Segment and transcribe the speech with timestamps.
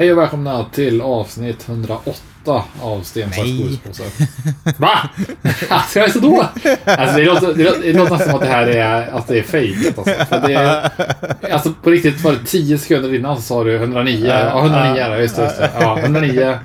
[0.00, 2.14] Hej och välkomna till avsnitt 108
[2.82, 4.02] av Sten, sax, godispåse.
[4.78, 4.98] Va?
[5.68, 6.46] Alltså jag är så då?
[6.84, 9.38] Alltså det låter, det låter, det låter nästan som att det här är, att det
[9.38, 10.24] är fejkat alltså.
[10.24, 10.90] För det är,
[11.52, 14.26] alltså på riktigt var det 10 sekunder innan så sa du 109.
[14.26, 15.22] Ja, 109 är det.
[15.22, 15.42] Just det.
[15.42, 15.70] Just det.
[15.80, 16.58] Ja, 109.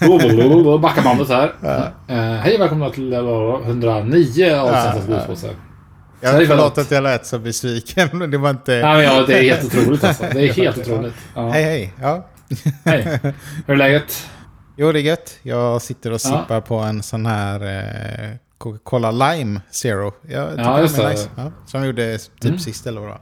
[0.00, 1.52] Blablabla, Backa bandet här.
[2.08, 5.48] Eh, hej och välkomna till eh, 109 av Sten, sax, godispåse.
[6.20, 8.08] Jag förlåt att jag lät så besviken.
[8.12, 8.72] men Det var inte...
[8.72, 10.24] Nej, men ja, det är helt otroligt alltså.
[10.32, 11.14] Det är helt otroligt.
[11.34, 11.48] Ja.
[11.50, 11.92] Hej hej.
[12.00, 12.28] Ja.
[12.84, 13.18] Hej.
[13.66, 14.28] Hur är läget?
[14.76, 15.38] Jo, det är gött.
[15.42, 16.18] Jag sitter och Ja.
[16.18, 20.12] sippar på en sån här eh, Coca-Cola Lime Zero.
[20.28, 21.10] Jag Ja, just de det.
[21.10, 21.28] nice.
[21.36, 22.58] Ja, som vi gjorde typ Mm.
[22.58, 23.18] sist eller vad.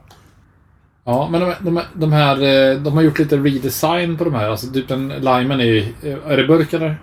[1.05, 2.35] Ja, men de, de, de här,
[2.71, 4.49] eh, de har gjort lite redesign på de här.
[4.49, 5.85] Alltså typ den limen är ju,
[6.27, 7.01] är det burk eller?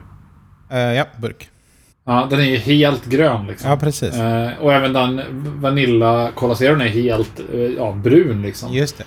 [0.71, 1.49] Eh, ja, burk.
[2.07, 3.71] Ja, den är ju helt grön liksom.
[3.71, 4.15] Ja, precis.
[4.15, 5.21] Eh, och även den
[5.61, 8.73] Vanilla Cola Zero är helt eh, ja, brun liksom.
[8.73, 9.05] Just det.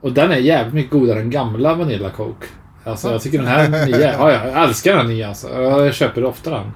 [0.00, 2.46] Och den är jävligt mycket godare än gamla Vanilla Coke.
[2.84, 5.62] Alltså jag tycker den här nya, ja, jag älskar den nya alltså.
[5.62, 6.72] Jag köper ofta den.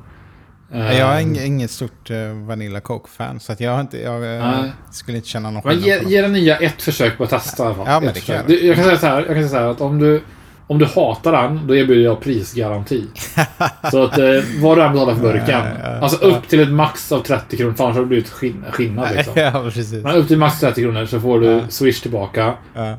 [0.72, 3.40] Eh, Jag är ing- inget stort uh, Vanilla Coke-fan.
[3.40, 4.72] Så att jag, inte, jag eh, Nej.
[4.90, 7.66] skulle inte känna någon Men ge, ge den nya ett försök på att testa i
[7.66, 7.84] alla fall.
[7.88, 8.50] Ja, men det kan jag.
[8.50, 10.22] Jag kan säga så här, jag kan säga så här att om du,
[10.66, 13.04] om du hatar den, då erbjuder jag prisgaranti.
[13.90, 14.27] så att eh,
[14.62, 15.62] vad du än betalar för burken.
[16.02, 19.08] Alltså upp till ett max av 30 kronor, för annars har det blivit skin, skillnad
[19.16, 19.32] liksom.
[19.40, 20.04] ja, precis.
[20.04, 22.54] Men upp till max 30 kronor så får du swish tillbaka.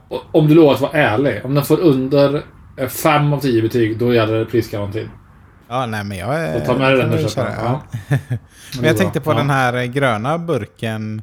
[0.08, 1.41] Och, om du lovar att vara ärlig.
[1.44, 2.41] Om den får under
[2.89, 5.09] 5 av 10 betyg, då gäller prisgarantin.
[5.70, 6.53] ja, nej men jag.
[6.59, 7.81] Så ta med dig den och köp Ja.
[8.73, 9.38] Men det jag tänkte på ja.
[9.38, 11.22] den här eh, gröna burken.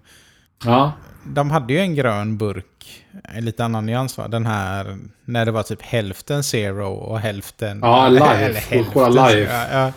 [0.65, 0.93] Ja.
[1.27, 4.29] De hade ju en grön burk, en lite annan nyans va?
[4.29, 7.79] Den här, när det var typ hälften zero och hälften...
[7.83, 8.27] Ja, live.
[8.27, 8.85] eller hälften.
[8.85, 9.53] Coca-Cola live.
[9.53, 9.93] Ja, ja.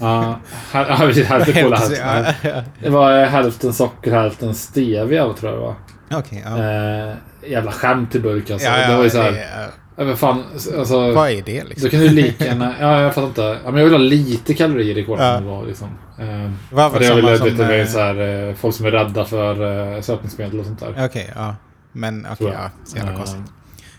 [0.00, 0.38] Ja,
[0.72, 1.26] här- precis.
[1.26, 2.62] Hälften cola, Hälften, ja.
[2.82, 5.74] Det var eh, hälften socker, hälften stevia tror jag det var.
[6.18, 6.58] Okej, ja.
[6.58, 7.14] Eh,
[7.50, 8.70] jävla skämt i burk alltså.
[8.70, 9.32] det var ju såhär...
[9.32, 9.66] ja.
[10.04, 10.44] Men fan,
[10.78, 11.12] alltså...
[11.12, 11.90] Vad är det Då liksom?
[11.90, 12.74] kan du lika gärna...
[12.80, 13.58] Ja, jag fattar inte.
[13.64, 15.46] Ja, men jag vill ha lite kalorier i kolan.
[15.46, 15.62] Ja.
[15.62, 15.88] liksom.
[16.18, 17.66] Eh, Det var väl det jag vill samma vet, som...
[17.66, 21.04] det är så här, eh, folk som är rädda för eh, sötningsmedel och sånt där.
[21.06, 21.56] Okej, ja.
[21.92, 22.54] Men okej, jag.
[22.54, 22.70] ja.
[22.84, 23.40] Så jävla konstigt.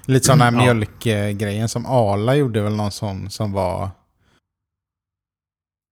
[0.06, 3.90] Lite sån här mjölkgrejen som Arla gjorde väl någon sån som var...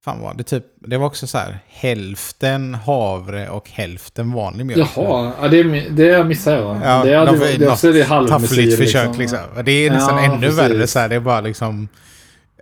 [0.08, 0.64] Fan var det typ...
[0.80, 4.90] Det var också så här hälften havre och hälften vanlig mjölk.
[4.96, 6.78] Jaha, ja, det, det missade jag.
[6.84, 8.40] Ja, det, hade, de- det, det, också är det halvmesyr.
[8.48, 9.40] Taffligt försök liksom.
[9.66, 10.60] Det är nästan Ja, ännu precis.
[10.60, 11.10] värre så här.
[11.10, 11.88] Det är bara liksom...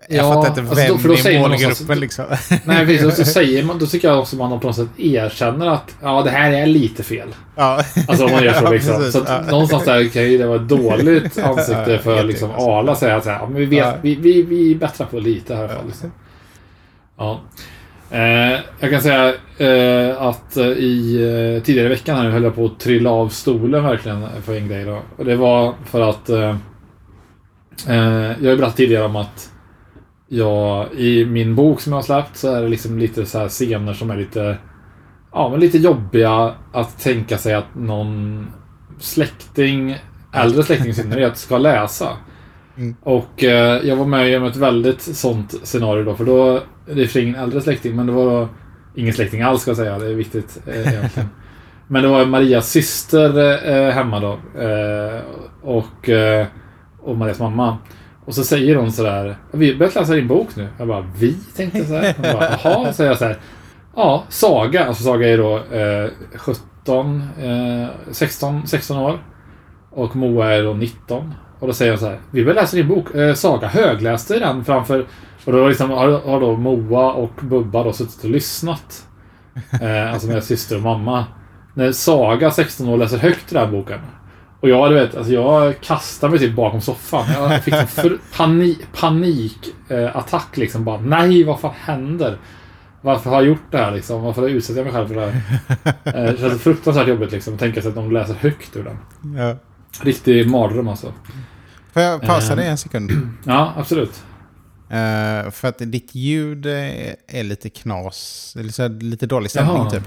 [0.09, 2.25] Jag Ja, fattar inte alltså vem då- för då i man målgruppen liksom.
[2.65, 3.05] Nej, precis.
[3.05, 6.21] Och så säger man, då tycker jag också man på något sätt erkänner att ja,
[6.21, 7.27] det här är lite fel.
[7.55, 7.83] ja.
[8.07, 8.95] Alltså om man gör så Ja, liksom.
[8.95, 9.13] precis.
[9.13, 9.51] så att Ja.
[9.51, 12.69] någonstans där kan ju det vara ett dåligt ansikte för liksom alltså.
[12.71, 15.19] Arla att säga att så här, ja, men vi, vet, vi, vi, vi bättrar på
[15.19, 15.69] lite här.
[15.87, 16.11] Liksom.
[17.17, 17.41] Ja.
[18.09, 22.65] Eh, jag kan säga eh, att i eh, tidigare i veckan här höll jag på
[22.65, 24.85] att trilla av stolen verkligen för en grej.
[24.85, 24.99] Då.
[25.17, 26.55] Och det var för att eh,
[27.87, 27.95] eh,
[28.25, 29.51] jag har ju berättat tidigare om att
[30.27, 33.47] jag i min bok som jag har släppt så är det liksom lite så här
[33.47, 34.57] scener som är lite
[35.35, 38.47] Ja, men lite jobbiga att tänka sig att någon
[38.99, 39.97] släkting,
[40.33, 42.17] äldre släkting i synnerhet, ska läsa.
[42.77, 42.95] Mm.
[43.03, 47.07] Och eh, jag var med om ett väldigt sånt scenario då, för då, det är
[47.07, 48.47] för ingen äldre släkting, men det var
[48.95, 51.29] ingen släkting alls ska jag säga, det är viktigt eh, egentligen.
[51.87, 54.61] Men det var Marias syster eh, hemma då.
[54.61, 55.21] Eh,
[55.61, 56.09] och,
[56.99, 57.77] och Marias mamma.
[58.25, 60.67] Och så säger hon sådär, vi har börjat läsa din bok nu.
[60.77, 61.33] Jag bara, vi?
[61.55, 62.13] Tänkte jag såhär.
[62.17, 63.37] Hon bara, jaha, säger jag såhär.
[63.95, 69.19] Ja, Saga, alltså Saga är då eh, 17, eh, 16, 16 år.
[69.89, 71.33] Och Moa är då 19.
[71.59, 73.15] Och då säger jag så här, vi vill läsa din bok.
[73.15, 75.05] Eh, Saga högläste den framför...
[75.45, 79.07] Och då liksom, har, då Moa och Bubba då suttit och lyssnat.
[79.81, 81.25] Eh, alltså med syster och mamma.
[81.73, 83.99] När Saga, 16 år, läser högt i den här boken.
[84.59, 87.25] Och jag, du vet, alltså jag kastade mig typ bakom soffan.
[87.33, 89.59] Jag fick en för, panik, panik
[89.89, 90.83] eh, liksom.
[90.83, 92.37] Bara, nej, vad fan händer?
[93.01, 94.21] Varför har jag gjort det här liksom?
[94.21, 95.41] Varför utsätter jag mig själv för det här?
[96.03, 97.53] Eh, det känns fruktansvärt jobbigt liksom.
[97.53, 98.97] att Tänka sig att de läser högt ur den.
[99.37, 99.55] ja.
[100.01, 101.13] Riktig mardröm alltså.
[101.93, 102.57] Får jag pausa Eh.
[102.57, 103.11] dig en sekund?
[103.43, 104.23] Ja, absolut.
[104.89, 106.73] Eh, för att ditt ljud eh,
[107.27, 108.53] är lite knas.
[108.59, 109.89] Eller så här, lite dålig stämning Jaha.
[109.91, 110.03] typ.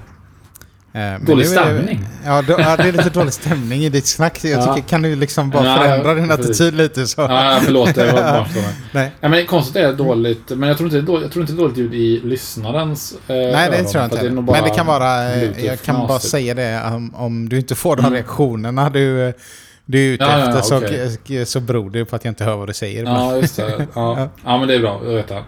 [0.91, 2.05] Men Dålig är- stämning?
[2.25, 4.43] Ja, då, ja, det är lite dålig stämning i ditt snack.
[4.43, 4.75] Jag Ja.
[4.75, 6.45] tycker, kan du liksom bara Ja, förändra din precis.
[6.49, 7.21] attityd lite så?
[7.21, 7.95] Ja, förlåt.
[7.95, 8.59] Det var bara så.
[8.91, 9.11] Nej.
[9.19, 10.49] Ja, men konstigt är det dåligt.
[10.49, 12.19] Men jag tror inte det är dåligt, jag tror inte det är dåligt ljud i
[12.23, 14.29] lyssnarens eh, Nej, det öron, tror jag inte.
[14.29, 16.29] nog Men det kan vara, jag kan bara typ.
[16.29, 18.13] säga det om, om du inte får de Mm.
[18.13, 19.33] reaktionerna du,
[19.91, 22.57] du är ute Ja, ja, efter så, så beror det på att jag inte hör
[22.57, 23.03] vad du säger.
[23.03, 23.87] Ja, just det.
[23.95, 25.01] Ja, ja men det är bra.
[25.03, 25.43] Jag vet det.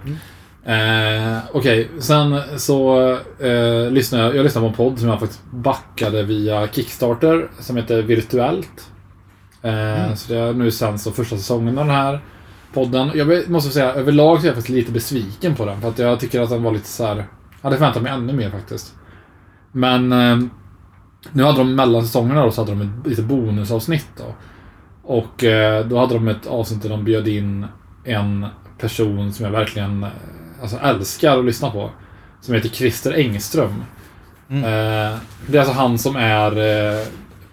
[0.65, 3.09] Eh, Okej, sen så
[3.39, 7.77] eh, lyssnade jag, jag lyssnade på en podd som jag faktiskt backade via Kickstarter som
[7.77, 8.87] heter Virtuellt.
[9.61, 9.71] Eh,
[10.03, 10.15] Mm.
[10.15, 12.21] Så det har nu sänds så första säsongen av den här.
[12.73, 13.11] podden.
[13.15, 15.81] Jag måste säga, överlag så är jag faktiskt lite besviken på den.
[15.81, 17.15] För att jag tycker att den var lite så här...
[17.15, 17.25] Jag
[17.61, 18.93] hade förväntat mig ännu mer faktiskt.
[19.71, 20.37] Men eh,
[21.31, 24.35] nu hade de mellan säsongerna då, så hade de ett lite bonusavsnitt då.
[25.03, 27.65] Och eh, då hade de ett avsnitt där de bjöd in
[28.03, 28.45] en
[28.77, 30.09] person som jag verkligen eh,
[30.61, 31.89] alltså, älskar att lyssna på.
[32.41, 33.83] Som heter Christer Engström.
[34.49, 34.63] Mm.
[34.63, 37.05] Eh, det är alltså han som är eh,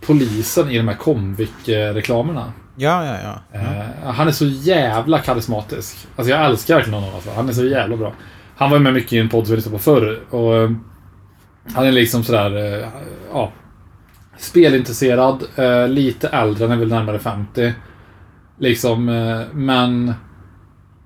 [0.07, 2.53] polisen i de här Comvik-reklamerna.
[2.77, 3.59] Ja, ja, ja.
[3.59, 3.81] Mm.
[3.81, 6.09] Eh, han är så jävla karismatisk.
[6.17, 7.15] Alltså jag älskar verkligen honom.
[7.15, 7.31] Alltså.
[7.31, 8.13] Han är så jävla bra.
[8.57, 10.21] Han var med mycket i en podd som vi lyssnade på förr.
[10.31, 10.71] Och, eh,
[11.75, 12.89] han är liksom sådär, eh,
[13.33, 13.53] ja.
[14.39, 17.73] Spelintresserad, eh, lite äldre, han är väl närmare 50.
[18.59, 20.15] Liksom, eh, men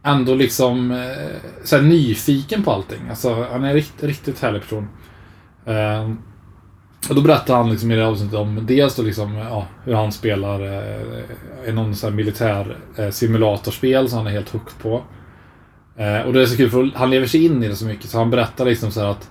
[0.02, 3.08] ändå liksom eh, såhär nyfiken på allting.
[3.08, 4.88] Alltså, han är en rikt, riktigt härlig person.
[5.66, 6.10] Eh,
[7.08, 10.12] och då berättar han liksom i det avsnittet om dels då liksom, ja, hur han
[10.12, 15.02] spelar eh, i någon sån här militär eh, simulatorspel som han är helt hooked på.
[15.96, 18.10] Eh, och det är så kul för han lever sig in i det så mycket
[18.10, 19.30] så han berättar liksom så här att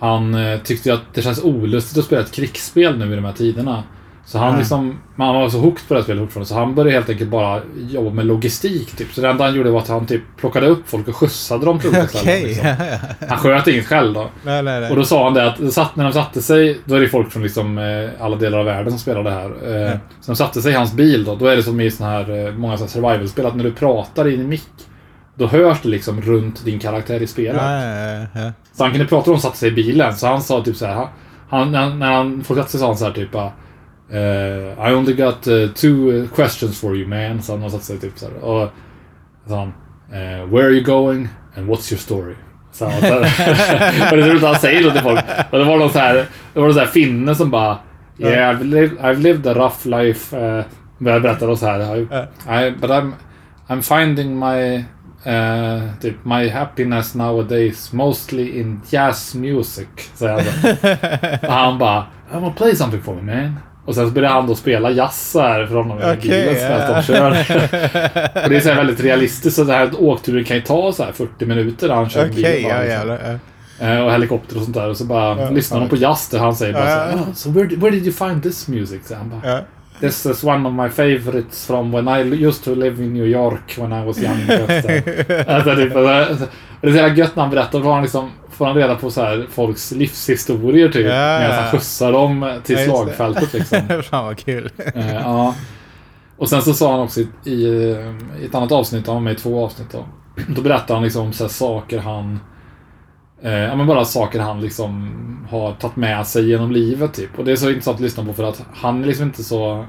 [0.00, 3.32] han eh, tyckte att det känns olustigt att spela ett krigsspel nu i de här
[3.32, 3.82] tiderna.
[4.26, 4.58] Så han Mm.
[4.58, 7.30] liksom, man var så hooked på det här spelet fortfarande så han började helt enkelt
[7.30, 7.60] bara
[7.90, 9.12] jobba med logistik typ.
[9.12, 11.78] Så det enda han gjorde var att han typ plockade upp folk och skjutsade dem
[11.78, 12.42] till olika ställen.
[12.42, 12.66] Liksom.
[13.28, 14.30] Han sköt inget själv då.
[14.42, 14.90] nej, nej, nej.
[14.90, 17.32] Och då sa han det att satt, när de satte sig, då är det folk
[17.32, 19.50] från liksom, eh, alla delar av världen som spelar det här.
[19.90, 19.98] Ja.
[20.20, 22.52] Så de satte sig i hans bil då, då är det som i såna här,
[22.52, 24.68] många såna här survival-spel, att när du pratar in i mick,
[25.40, 27.62] då hörs det liksom runt din karaktär i spelet.
[27.62, 28.52] Ja, ja, ja.
[28.72, 30.86] Så han kunde prata om att satte sig i bilen, så han sa typ så
[30.86, 31.08] här.
[31.48, 35.68] Han, han, när, han fortsatte sa han så här typ eh, I only got uh,
[35.72, 37.42] two questions for you man.
[37.42, 38.34] Så han satte sig typ så här.
[38.44, 38.70] Och
[39.46, 39.72] så han,
[40.12, 42.34] eh, Where are you going and what's your story?
[42.72, 45.24] Så han, så här, och det är roligt att han säger så till folk.
[45.50, 46.14] Och det var någon så här,
[46.52, 47.78] det var någon så här finne som bara
[48.18, 50.36] Yeah, I've lived, I've lived a rough life.
[50.36, 50.64] Uh,
[50.98, 51.96] började berätta då så här.
[51.96, 52.00] I,
[52.66, 53.12] I, but I'm,
[53.68, 54.84] I'm finding my
[55.26, 59.86] Uh, typ, my happiness nowadays mostly in jazz music.
[60.14, 61.38] Säger han.
[61.50, 63.56] Och han bara, I wanna play something for me man.
[63.86, 66.54] Och sen så började han då spela jazz så här för honom i Okej, bilen
[66.54, 67.30] medan de kör.
[68.44, 69.56] och det är så väldigt realistiskt.
[69.56, 72.34] Så det här åkturen kan ju ta så här 40 minuter när han kör Okej,
[72.62, 72.62] bilen.
[72.70, 73.18] ja liksom.
[73.80, 73.86] ja.
[73.86, 74.88] Eh, Och helikopter och sånt där.
[74.88, 77.50] Och så bara lyssnar de på jazz där han säger bara så här, oh, So
[77.50, 79.08] where, did- where did you find this music?
[79.08, 79.60] Så han bara.
[80.00, 83.76] This is one of my favorites from when I used to live in New York
[83.78, 84.40] when I was young.
[85.46, 86.46] alltså, typ, alltså,
[86.80, 87.80] det är så jävla gött när han berättar.
[87.80, 91.06] Då han, liksom, får han reda på så här, folks livshistorier typ.
[91.06, 91.60] Ja, Medan ja.
[91.60, 93.78] han skjutsar dem till Ja, slagfältet liksom.
[94.10, 94.70] Fan vad kul.
[94.94, 95.54] Eh, ja.
[96.36, 97.66] Och sen så sa han också i, i,
[98.42, 100.04] i ett annat avsnitt, han var med i två avsnitt då.
[100.48, 102.40] Då berättade han liksom om så här saker han...
[103.42, 105.16] Eh, ja men bara saker han liksom
[105.50, 107.38] har tagit med sig genom livet typ.
[107.38, 109.84] Och det är så intressant att lyssna på för att han är liksom inte så...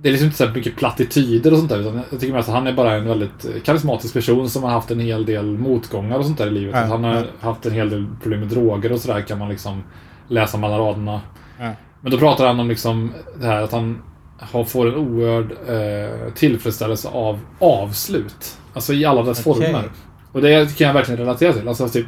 [0.00, 1.80] Det är liksom inte så mycket plattityder och sånt där.
[1.80, 4.90] Utan jag tycker mest att han är bara en väldigt karismatisk person som har haft
[4.90, 6.74] en hel del motgångar och sånt där i livet.
[6.74, 7.24] Att han har ja.
[7.40, 9.82] haft en hel del problem med droger och sådär kan man liksom
[10.28, 11.20] läsa mellan raderna.
[11.58, 11.72] Ja.
[12.00, 14.02] Men då pratar han om liksom det här att han
[14.38, 18.58] har, får en oerhörd eh, tillfredsställelse av avslut.
[18.74, 19.66] Alltså i alla dess Okej.
[19.66, 19.90] former.
[20.32, 21.68] Och det kan jag verkligen relatera till.
[21.68, 22.06] Alltså typ,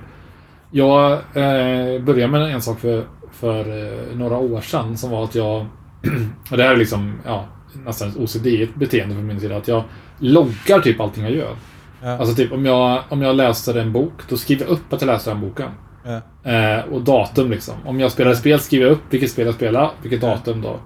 [0.76, 5.34] jag eh, började med en sak för, för eh, några år sedan som var att
[5.34, 5.60] jag,
[6.50, 7.44] och det här är liksom, ja,
[7.84, 9.84] nästan ett OCD-beteende från min sida, att jag
[10.18, 11.56] loggar typ allting jag gör.
[12.02, 12.18] Ja.
[12.18, 15.06] Alltså typ om jag, om jag läser en bok, då skriver jag upp att jag
[15.06, 15.70] läser den boken.
[16.04, 16.50] Ja.
[16.50, 17.74] Eh, och datum liksom.
[17.84, 20.80] Om jag spelar spel skriver jag upp vilket spel jag spelar, vilket datum då.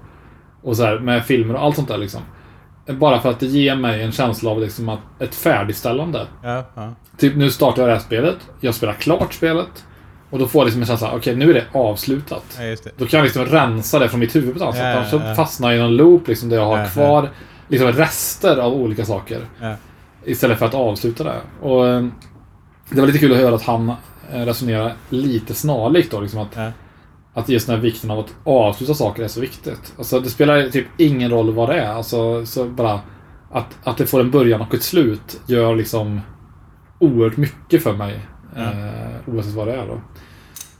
[0.62, 2.20] Och så här med filmer och allt sånt där liksom.
[2.88, 6.26] Bara för att det ger mig en känsla av liksom att ett färdigställande.
[6.42, 6.94] Ja, ja.
[7.16, 9.84] Typ nu startar jag det här spelet, jag spelar klart spelet.
[10.30, 12.44] Och då får jag liksom en känsla, okej nu är det avslutat.
[12.58, 12.90] ja, det.
[12.96, 15.12] Då kan jag liksom rensa det från mitt huvud på ett annat sätt.
[15.14, 15.34] Annars ja.
[15.34, 17.30] fastnar jag i någon loop liksom, där jag har kvar
[17.68, 19.40] liksom rester av olika saker.
[20.24, 21.40] Istället för att avsluta det.
[21.60, 22.06] Och eh,
[22.90, 23.92] Det var lite kul att höra att han
[24.32, 26.20] eh, resonerar lite snarlikt då.
[26.20, 26.56] Liksom att.
[27.38, 29.94] Att just den här vikten av att avsluta saker är så viktigt.
[29.98, 31.92] Alltså det spelar typ ingen roll vad det är.
[31.92, 33.00] Alltså så bara
[33.52, 36.20] att, att det får en början och ett slut gör liksom
[36.98, 38.20] oerhört mycket för mig.
[38.56, 38.62] Ja.
[38.62, 40.00] Eh, oavsett vad det är då.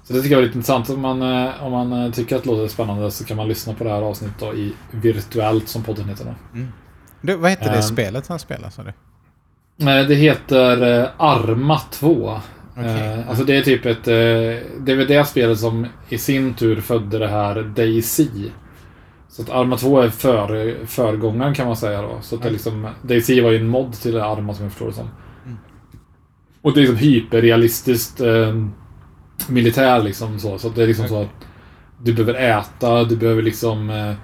[0.05, 0.91] Så det tycker jag är lite intressant.
[0.91, 3.75] Om man, eh, om man eh, tycker att det låter spännande så kan man lyssna
[3.75, 6.25] på det här avsnittet då i Virtuellt som podden heter.
[6.25, 6.35] Då.
[7.21, 7.83] Du, vad hette det Ehm.
[7.83, 8.73] spelet han spelar?
[9.77, 12.41] Nej, Det heter eh, Arma 2.
[12.79, 13.19] Okej.
[13.19, 14.09] Eh, alltså det är typ ett...
[14.09, 14.15] Eh,
[14.81, 18.21] det är väl det spelet som i sin tur födde det här DayZ.
[19.29, 22.19] Så att Arma 2 är för, förgångaren kan man säga då.
[22.23, 24.87] Så att det är liksom, DayZ var ju en mod till Arma som jag förstår
[24.87, 25.11] det som.
[25.45, 25.59] Mm.
[26.63, 28.55] Och det är liksom hyperrealistiskt eh,
[29.49, 30.59] militär liksom så.
[30.59, 31.47] Så det är liksom så att
[32.03, 33.91] du behöver äta, du behöver liksom...
[33.91, 34.15] Eh,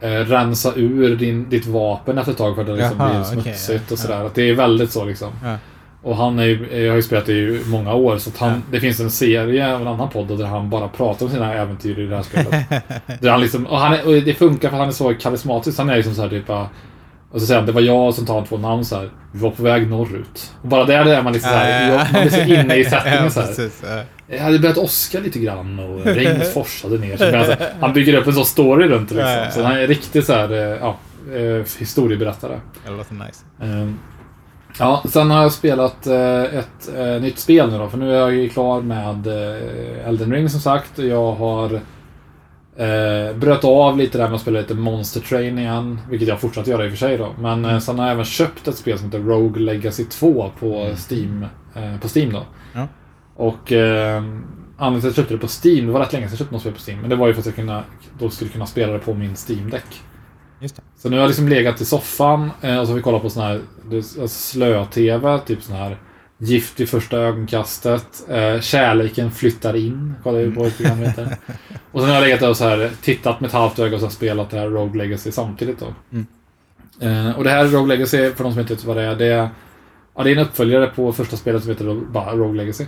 [0.00, 3.22] eh, rensa ur din, ditt vapen efter ett tag för att det liksom Jaha, blir
[3.22, 4.24] smutsigt ja, och sådär.
[4.24, 5.32] Att det är väldigt så liksom.
[5.42, 5.56] Ja.
[6.02, 8.56] Och han är ju, jag har ju spelat i många år, så han, Ja.
[8.70, 11.98] det finns en serie av en annan podd där han bara pratar om sina äventyr
[11.98, 12.64] i det här spelet.
[13.20, 15.78] där han liksom, och, han är, och det funkar för han är så karismatisk.
[15.78, 16.68] Han är liksom så här typ bara,
[17.30, 19.10] och så säger han, det var jag som tar två namn så här.
[19.32, 20.52] Vi var på väg norrut.
[20.62, 23.30] Och bara där är man liksom så här, man blir så inne i settingen ja,
[23.30, 23.70] så här.
[23.82, 24.02] ja.
[24.26, 27.16] Jag hade börjat åska lite grann och regnet forsade ner.
[27.16, 29.62] Så alltså, han bygger upp en sån story runt det Ja, ja, liksom.
[29.62, 29.68] ja.
[29.68, 30.96] Så han är riktigt så här, eh, ja,
[31.34, 32.60] eh, historieberättare.
[32.86, 33.44] Det låter nice.
[33.62, 33.98] Ehm,
[34.78, 38.18] Ja, sen har jag spelat eh, ett eh, nytt spel nu då, för nu är
[38.18, 40.98] jag ju klar med eh, Elden Ring som sagt.
[40.98, 41.74] Jag har
[42.76, 46.66] eh, bröt av lite där med att spela lite Monster Train igen, vilket jag fortsatt
[46.66, 47.34] göra i och för sig då.
[47.38, 50.94] Men eh, sen har jag även köpt ett spel som heter Rogue Legacy 2 på
[51.10, 52.42] Steam, eh, på Steam då.
[52.72, 52.86] Ja.
[53.36, 54.22] Och eh,
[54.76, 56.54] anledningen till att jag köpte det på Steam, det var rätt länge sedan jag köpte
[56.54, 57.84] något spel på Steam, men det var ju för att jag kunna,
[58.18, 60.02] då skulle kunna spela det på min Steam-däck.
[60.60, 60.82] Just det.
[60.96, 63.30] Så nu har jag liksom legat i soffan eh, och så har vi kollat på
[63.30, 63.60] sån här
[63.92, 65.98] alltså slö-tv, typ sån här
[66.42, 71.36] Gift vid första ögonkastet, eh, Kärleken flyttar in, kollar vi på ett program heter.
[71.92, 74.00] Och sen har jag legat där och så här tittat med ett halvt öga och
[74.00, 75.94] så spelat det här Rogue Legacy samtidigt då.
[76.12, 76.26] Mm.
[77.00, 79.26] Eh, och det här Rogue Legacy, för de som inte vet vad det är, det
[79.26, 79.48] är,
[80.16, 82.86] ja, det är en uppföljare på första spelet som heter bara Rogue Legacy.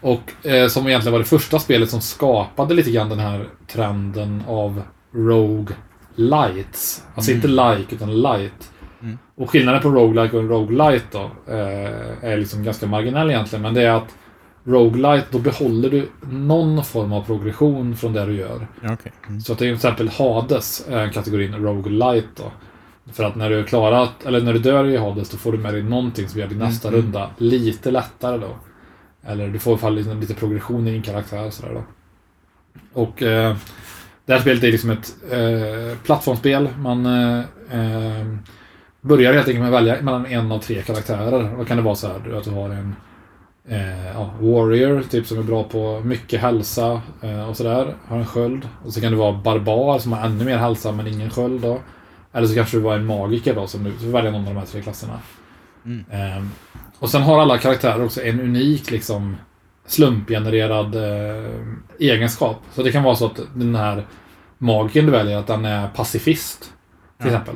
[0.00, 4.42] Och eh, som egentligen var det första spelet som skapade lite grann den här trenden
[4.46, 4.82] av
[5.14, 5.76] Rogue
[6.14, 7.04] Lights.
[7.14, 7.36] Alltså Mm.
[7.44, 8.72] inte like, utan light.
[9.02, 9.18] Mm.
[9.34, 13.62] Och skillnaden på roguelike och roguelite då eh, är liksom ganska marginell egentligen.
[13.62, 14.14] Men det är att
[14.64, 18.66] roguelite, då behåller du någon form av progression från det du gör.
[18.84, 19.12] Okej.
[19.28, 19.40] Mm.
[19.40, 22.52] Så att till exempel Hades är kategorin roguelite då.
[23.12, 25.58] För att när du är klarat, eller när du dör i Hades, då får du
[25.58, 27.00] med dig någonting som gör din nästa Mm.
[27.00, 28.56] runda lite lättare då.
[29.26, 31.82] Eller du får i alla fall lite, lite progression i din karaktär sådär då.
[33.00, 33.56] Och eh,
[34.26, 36.68] det här spelet är liksom ett eh, plattformsspel.
[36.78, 37.38] Man eh,
[37.70, 38.26] eh,
[39.00, 41.56] börjar helt enkelt med att välja mellan en av tre karaktärer.
[41.58, 42.94] Då kan det vara så här att du har en
[43.68, 47.94] eh, ja, warrior, typ som är bra på mycket hälsa eh, och sådär.
[48.06, 48.68] Har en sköld.
[48.84, 51.78] Och så kan det vara barbar som har ännu mer hälsa men ingen sköld då.
[52.32, 54.60] Eller så kanske du var en magiker då, som du så välja någon av de
[54.60, 55.18] här tre klasserna.
[55.84, 56.04] Mm.
[56.10, 56.44] Eh,
[56.98, 59.36] och sen har alla karaktärer också en unik liksom
[59.86, 61.50] slumpgenererad eh,
[61.98, 62.56] egenskap.
[62.74, 64.06] Så det kan vara så att den här
[64.58, 66.60] magiken du väljer, att den är pacifist.
[66.60, 66.70] Till
[67.18, 67.26] Ja.
[67.26, 67.54] exempel.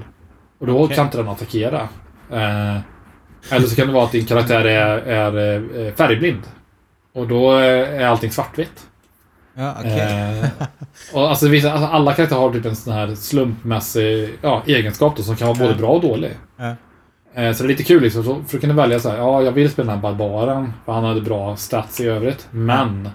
[0.58, 0.96] Och då Okej.
[0.96, 1.88] kan inte den attackera.
[2.32, 2.76] Eh,
[3.50, 5.56] eller så kan det vara att din karaktär är, är
[5.86, 6.42] eh, färgblind.
[7.12, 8.86] Och då är allting svartvitt.
[9.54, 10.40] Ja, okej.
[10.40, 10.46] Eh,
[11.14, 15.22] och alltså, vissa, alltså alla karaktärer har typ en sån här slumpmässig ja, egenskap då,
[15.22, 16.30] som kan vara både bra och dålig.
[16.56, 16.74] Ja.
[17.36, 18.24] Eh, så det är lite kul liksom.
[18.24, 20.92] Så, för att kunna välja så här, ja jag vill spela den här barbaren, för
[20.92, 22.48] han hade bra stats i övrigt.
[22.50, 23.08] Men,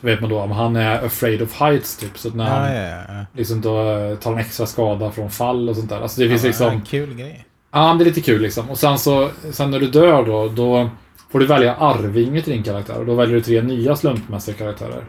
[0.00, 2.18] så vet man då, om han är afraid of heights typ.
[2.18, 3.72] Så att när han Ja, ja, liksom då
[4.20, 6.00] tar en extra skada från fall och sånt där.
[6.00, 6.68] Alltså det finns Ja, liksom...
[6.70, 7.44] en kul grej.
[7.72, 8.70] Ja, det är lite kul liksom.
[8.70, 10.90] Och sen så, sen när du dör då, då
[11.32, 12.98] får du välja arvinge till din karaktär.
[12.98, 15.04] Och då väljer du tre nya slumpmässiga karaktärer.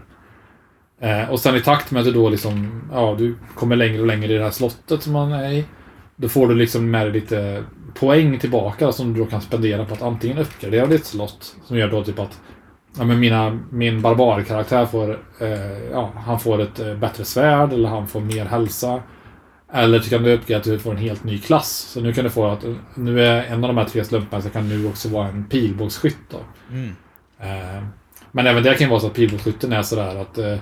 [1.01, 4.07] Eh, och sen i takt med att du då liksom, ja, du kommer längre och
[4.07, 5.65] längre i det här slottet som man är i.
[6.15, 7.63] Då får du liksom med dig lite
[7.99, 11.87] poäng tillbaka som du då kan spendera på att antingen uppgradera ditt slott, som gör
[11.87, 12.41] då typ att
[12.97, 17.89] Ja, men mina, min barbarkaraktär får, eh, ja, han får ett eh, bättre svärd eller
[17.89, 19.01] han får mer hälsa.
[19.73, 21.87] Eller så kan du uppgradera att du får en helt ny klass.
[21.93, 24.49] Så nu kan du få att nu är en av de här tre slumparna så
[24.49, 26.37] kan nu också vara en pilbågsskytt då.
[26.71, 26.95] Mm.
[27.39, 27.83] Eh,
[28.31, 30.53] men även det kan ju vara så att pilbågsskytten är sådär att eh,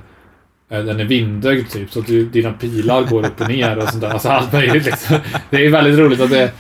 [0.70, 3.90] eh, den är vindögd typ, så att du, dina pilar går upp och ner och
[3.90, 4.10] sånt där.
[4.10, 5.18] Alltså allt möjligt liksom.
[5.50, 6.52] Det är väldigt roligt att det...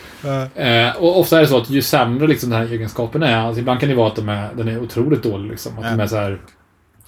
[0.55, 3.59] Eh, och ofta är det så att ju sämre liksom den här egenskapen är, alltså
[3.59, 5.77] ibland kan det vara att de är, den är otroligt dålig liksom.
[5.77, 5.89] Att Ja.
[5.91, 6.39] de är så här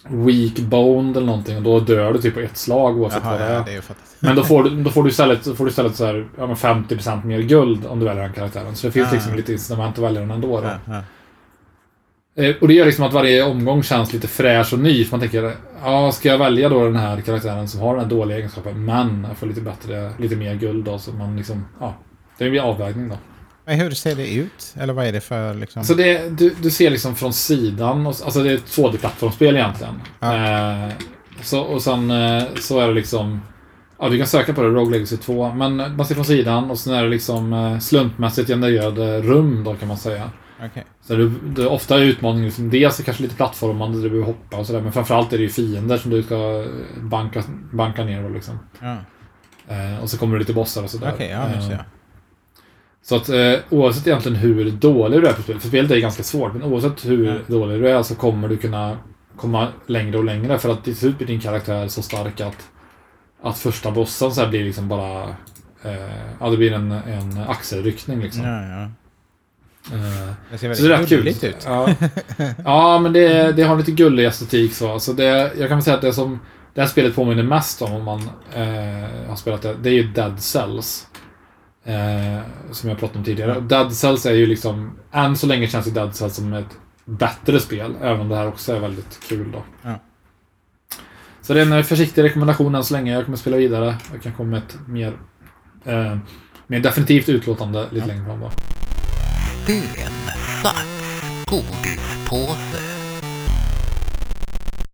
[0.07, 3.41] weak boned eller någonting och då dör du typ på ett slag oavsett Jaha, vad
[3.41, 3.53] det är.
[3.53, 3.83] ja, det är.
[4.19, 6.55] Men då får du, då får du istället, får du istället så här, ja, men
[6.55, 8.75] 50% mer guld om du väljer den karaktären.
[8.75, 9.13] Så det finns Ah.
[9.13, 10.61] liksom lite incitament att välja den ändå.
[10.61, 10.67] Då.
[10.67, 11.01] Ja, ja.
[12.43, 15.03] Eh, Och det gör liksom att varje omgång känns lite fräsch och ny.
[15.05, 15.51] För man tänker,
[15.83, 19.25] ja, ska jag välja då den här karaktären som har den här dåliga egenskapen, men
[19.29, 21.93] jag får lite bättre, lite mer guld då, så man liksom, ja.
[22.37, 23.17] Det blir avvägning då.
[23.65, 24.75] Men hur ser det ut?
[24.79, 25.83] Eller vad är det för liksom?
[25.83, 30.01] Så det, du, du ser liksom från sidan, och, alltså det är ett 2D-plattformsspel egentligen.
[30.19, 30.35] Ja.
[30.35, 30.93] Eh,
[31.41, 33.41] så, och sen eh, så är det liksom,
[33.99, 36.79] ja du kan söka på det, Rogue Legacy 2, men man ser från sidan och
[36.79, 40.29] sen är det liksom eh, slumpmässigt genererade rum då kan man säga.
[40.65, 40.83] Okej.
[41.01, 44.09] Så det, det är ofta är utmaningen liksom, dels är kanske lite plattformande där du
[44.09, 46.65] behöver hoppa och sådär, men framförallt är det ju fiender som du ska
[46.97, 48.59] banka, banka ner då liksom.
[48.79, 48.97] Ja.
[49.67, 51.11] Eh, och så kommer det lite bossar och sådär.
[51.13, 51.79] Okej, ja, nu ser Eh.
[53.07, 56.23] Så att eh, oavsett egentligen hur dålig du är på spelet, för spelet är ganska
[56.23, 57.41] svårt, men oavsett hur Mm.
[57.47, 58.97] dålig du är så kommer du kunna
[59.37, 62.69] komma längre och längre för att till slut blir din karaktär så stark att,
[63.43, 65.23] att första bossen så här blir liksom bara
[65.83, 68.43] eh, ja, det blir en, en axelryckning liksom.
[68.43, 68.89] Ja, ja.
[69.95, 71.17] Eh, Det ser så det är väldigt rätt kul.
[71.17, 71.63] gulligt ut.
[71.65, 71.89] Ja,
[72.65, 74.99] ja men det, det har lite gullig estetik så.
[74.99, 76.39] så det, jag kan väl säga att det som
[76.73, 78.19] det här spelet påminner mest om, om man
[78.53, 81.07] eh, har spelat det, det är ju Dead Cells.
[81.85, 83.59] Eh, som jag pratade om tidigare.
[83.59, 87.59] Dead Cells är ju liksom, än så länge känns ju Dead Cells som ett bättre
[87.59, 89.63] spel, även om det här också är väldigt kul då.
[89.81, 89.99] Ja.
[91.41, 93.13] Så det är en försiktig rekommendation än så länge.
[93.13, 93.95] Jag kommer spela vidare.
[94.13, 95.13] Jag kan komma med ett mer,
[95.85, 96.17] eh,
[96.67, 98.51] mer definitivt utlåtande lite längre fram då.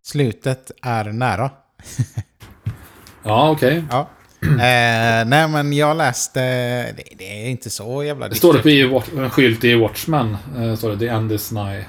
[0.02, 1.50] Slutet är nära.
[3.24, 3.84] Ja, okej.
[3.90, 4.08] Ja.
[4.42, 6.40] Eh, nej, men jag läste...
[6.92, 8.28] Det, det är inte så jävla...
[8.28, 10.36] Det står det på en skylt i Watchmen.
[10.58, 11.84] Eh, står det The End is nigh.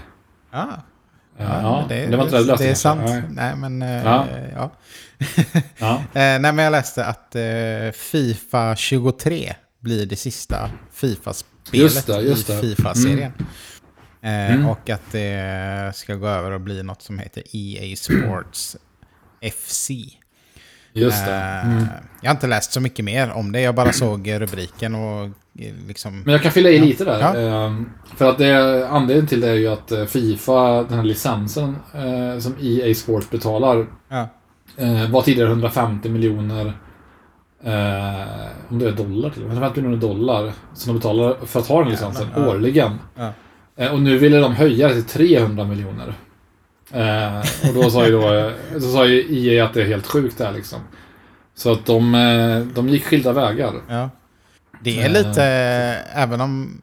[0.51, 0.69] Ja,
[1.39, 3.07] Eh, ja, det, det var inte det du läste det är kanske?
[3.07, 3.29] sant.
[3.29, 3.55] Nej.
[3.55, 3.81] Nej, men...
[3.81, 4.27] eh, Ja.
[4.55, 4.71] ja.
[5.77, 6.01] Ja.
[6.21, 12.21] Eh, nej, men jag läste att eh, Fifa 23 blir det sista Fifa-spelet Just det,
[12.21, 12.53] just det.
[12.53, 13.33] i Fifa-serien.
[14.21, 14.65] Eh, Mm.
[14.67, 18.77] Och att det ska gå över och bli något som heter EA Sports
[19.65, 19.89] FC.
[20.93, 21.31] Just det.
[21.35, 21.83] Eh, Mm.
[22.21, 23.61] Jag har inte läst så mycket mer om det.
[23.61, 25.23] Jag bara såg rubriken och
[25.59, 26.21] eh, liksom...
[26.25, 27.19] Men jag kan fylla i lite där.
[27.19, 27.35] Ja.
[27.65, 31.75] Ehm, för att det, anledningen till det är ju att eh, Fifa, den här licensen
[32.39, 34.27] som EA Sports betalar, Ja,
[35.09, 36.73] var tidigare 150 miljoner
[38.69, 39.53] om det är dollar till och med.
[39.57, 42.47] 150 miljoner dollar som de betalar för att ha den licensen Ja.
[42.49, 42.91] årligen.
[43.15, 43.89] Ja.
[43.91, 46.13] Och nu ville de höja det till 300 miljoner.
[46.93, 50.07] Eh, och då sa ju då, eh, så sa ju EA att det är helt
[50.07, 50.79] sjukt det här liksom.
[51.55, 53.73] Så att de, eh, de gick skilda vägar.
[53.89, 54.09] ja.
[54.81, 55.43] Det är Eh, lite...
[56.13, 56.81] Även om...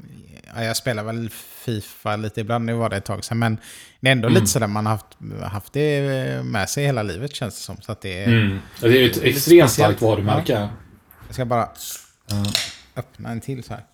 [0.57, 1.31] Ja, jag spelar väl
[1.65, 2.65] Fifa lite ibland.
[2.65, 3.39] Nu var det ett tag sedan.
[3.39, 3.59] Men
[4.01, 4.35] det är ändå Mm.
[4.41, 5.07] lite sådär man har haft,
[5.53, 7.77] haft det med sig hela livet känns det som.
[7.81, 8.27] Så att det är...
[8.29, 8.59] Mm.
[8.81, 10.69] Ja, Det är ju ett Lite extremt starkt varumärke.
[11.27, 11.69] Jag ska bara
[12.27, 12.45] Ja.
[12.97, 13.85] öppna en till så här.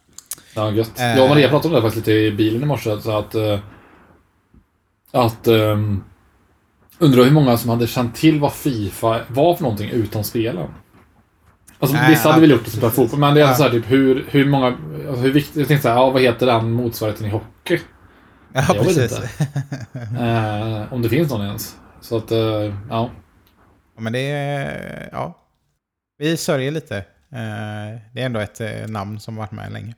[0.54, 0.98] Ja, gött.
[1.00, 1.06] Eh.
[1.06, 3.00] Jag och Maria pratade om det faktiskt lite i bilen i morse.
[3.00, 3.34] Så att...
[5.16, 6.04] att um,
[6.98, 10.68] undrar hur många som hade känt till vad Fifa var för någonting utan spelen.
[11.78, 13.54] Alltså Nej, vissa hade väl gjort det som spelar fotboll, men det är Ja.
[13.54, 14.66] så här, typ hur, hur många...
[14.66, 15.56] Alltså, hur viktigt...
[15.56, 17.80] Jag tänkte så här, ja vad heter den motsvarigheten i hockey?
[18.52, 19.12] Ja, Jag vet precis.
[19.12, 19.28] inte.
[20.24, 21.76] Eh, om det finns någon ens.
[22.00, 23.10] Så att, eh, ja.
[23.98, 25.08] Men det är...
[25.12, 25.38] Ja.
[26.18, 26.96] Vi sörjer lite.
[26.96, 29.94] Eh, Det är ändå ett namn som varit med länge.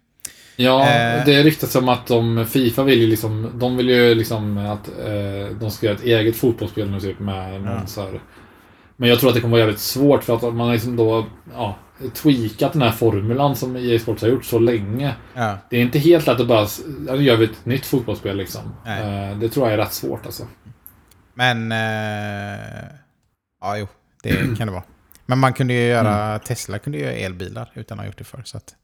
[0.61, 1.25] Ja, Eh.
[1.25, 5.57] det ryktas som att de, Fifa vill ju liksom, de vill ju liksom att eh,
[5.61, 7.87] de ska göra ett eget fotbollsspel nu typ med någon Ja.
[7.87, 8.21] så här.
[8.97, 11.27] Men jag tror att det kommer vara jävligt svårt för att man har liksom då,
[11.55, 11.77] ja,
[12.15, 15.15] tweakat den här formulan som EA Sports har gjort så länge.
[15.35, 16.67] Ja, Det är inte helt lätt att bara,
[17.07, 18.63] ja, nu gör vi ett nytt fotbollsspel liksom.
[18.87, 20.43] Eh, det tror jag är rätt svårt alltså.
[21.35, 21.73] men...
[21.73, 22.59] eh,
[23.61, 23.87] Ja, jo.
[24.23, 24.83] Det kan det vara.
[25.27, 26.25] Men man kunde ju göra...
[26.25, 26.41] Mm.
[26.41, 28.43] Tesla kunde ju göra elbilar utan att ha gjort det förr.
[28.45, 28.75] Så att,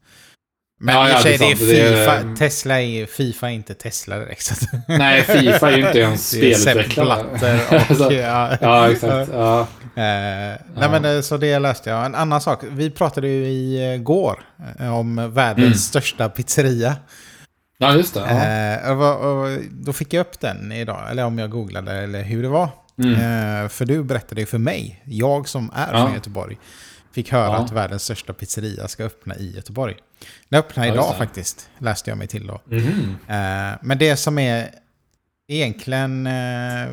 [0.79, 1.59] men Ja, i och för sig, det är sant.
[1.59, 2.35] Det är- Fifa.
[2.37, 4.51] Tesla är Fifa är inte Tesla direkt.
[4.87, 7.23] Nej, Fifa är ju inte ens spelutvecklare.
[8.05, 8.13] Och...
[8.13, 9.31] Ja, Ja, exakt.
[9.33, 9.59] Ja.
[9.61, 10.89] Eh, nej Ja.
[10.91, 12.05] men eh, så det läste jag.
[12.05, 12.63] En annan sak.
[12.69, 13.45] Vi pratade ju
[13.93, 14.39] igår
[14.79, 15.73] eh, om världens Mm.
[15.77, 16.95] största pizzeria.
[17.77, 18.79] ja, just det.
[18.85, 19.13] Ja.
[19.13, 21.11] Och, då fick jag upp den idag.
[21.11, 22.69] Eller om jag googlade eller hur det var.
[23.03, 23.13] Mm.
[23.63, 25.99] Eh, för du berättade ju för mig, jag som är Ja.
[26.05, 26.57] från Göteborg,
[27.15, 27.55] fick höra Ja.
[27.57, 29.95] att världens största pizzeria ska öppna i Göteborg.
[30.49, 32.53] Den öppnar Ja, idag faktiskt, läste jag mig till då.
[32.53, 34.69] Eh, men det som är
[35.47, 36.87] egentligen eh,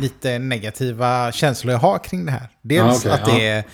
[0.00, 2.48] lite negativa känslor jag har kring det här.
[2.62, 3.64] Dels Ja, okej, att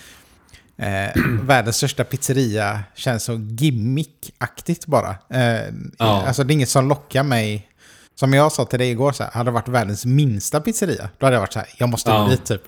[0.77, 5.11] det är eh, världens största pizzeria känns så gimmickaktigt bara.
[5.31, 6.27] Eh, Ja.
[6.27, 7.69] Alltså det är inget som lockar mig.
[8.15, 11.27] Som jag sa till dig igår, så här, hade det varit världens minsta pizzeria, då
[11.27, 12.23] hade jag varit så här, jag måste Ja.
[12.23, 12.63] gå dit typ.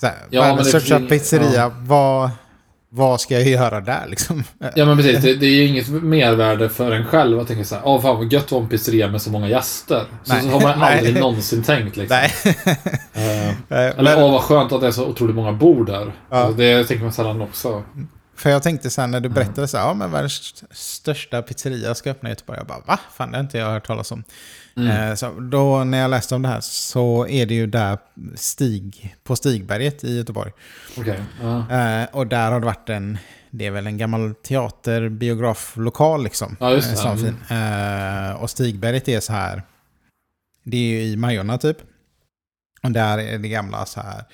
[0.00, 1.72] Så här, Ja, men världens det pizzeria, ja.
[1.80, 2.30] vad,
[2.92, 4.44] vad ska jag göra där liksom?
[4.74, 7.82] Ja men precis, det, det är ju inget mervärde för en själv att tänka såhär,
[7.86, 10.04] åh fan vad gött att ha en pizzeria med så många gäster.
[10.24, 10.98] Så, så har man Nej.
[10.98, 12.16] aldrig någonsin tänkt liksom.
[13.12, 16.12] Eh, eller men- åh vad skönt att det är så otroligt många bord där.
[16.30, 16.36] Ja.
[16.36, 17.82] Alltså, det tänker man sällan också.
[18.36, 22.10] För jag tänkte sen när du berättade så här, ja men världens största pizzeria ska
[22.10, 22.58] öppna i Göteborg.
[22.58, 22.98] Jag bara, va?
[23.16, 24.24] Fan det har inte jag hört talas om.
[24.76, 25.08] Mm.
[25.10, 27.98] Eh, så då när jag läste om det här så är det ju där
[28.34, 30.52] Stig, på Stigberget i Göteborg.
[30.98, 31.20] Okej.
[31.42, 31.70] ja.
[31.70, 33.18] Eh, och där har det varit en,
[33.50, 36.56] det är väl en gammal teaterbiograflokal liksom.
[36.60, 36.74] Ja.
[36.74, 37.18] Eh, som Mm.
[37.18, 37.36] fin.
[38.36, 39.62] Och Stigberget är så här,
[40.62, 41.76] det är ju i Majorna typ.
[42.82, 44.24] Och där är det gamla så här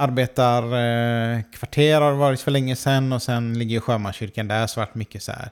[0.00, 4.94] arbetarkvarter har det varit för länge sedan och sen ligger ju sjömanskyrkan där så varit
[4.94, 5.50] mycket så här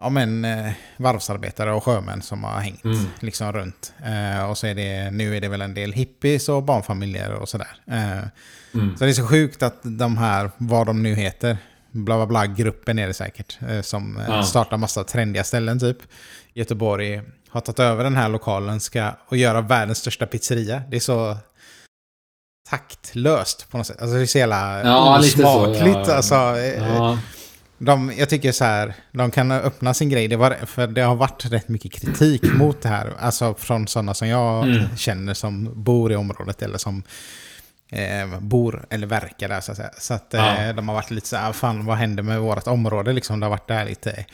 [0.00, 3.06] ja men eh, varvsarbetare och sjömän som har hängt Mm.
[3.20, 3.92] liksom runt.
[4.04, 7.48] Eh, och så är det, nu är det väl en del hippies och barnfamiljer och
[7.48, 7.76] sådär.
[7.86, 8.18] Eh,
[8.74, 8.96] Mm.
[8.96, 11.56] så det är så sjukt att de här, vad de nu heter,
[11.92, 13.58] bla bla bla gruppen är det säkert.
[13.68, 14.42] eh, Som eh, Ja.
[14.42, 15.98] startar massa trendiga ställen typ.
[16.54, 20.82] Göteborg har tagit över den här lokalen ska, och göra världens största pizzeria.
[20.90, 21.36] Det är så
[22.70, 24.02] taktlöst på något sätt.
[24.02, 26.08] Alltså det är så jävla Ja, lite så, osmakligt.
[26.08, 26.14] ja.
[26.14, 27.18] Alltså, eh.
[27.78, 30.28] De, jag tycker så här, de kan öppna sin grej.
[30.28, 33.12] Det var, för det har varit rätt mycket kritik mot det här.
[33.18, 34.96] Alltså från sådana som jag Mm.
[34.96, 37.02] känner som bor i området eller som
[37.92, 39.90] eh, bor eller verkar där så att säga.
[39.98, 40.72] Så att eh, Ja.
[40.72, 43.40] de har varit lite så här, fan vad händer med vårt område liksom?
[43.40, 44.24] Det har varit där lite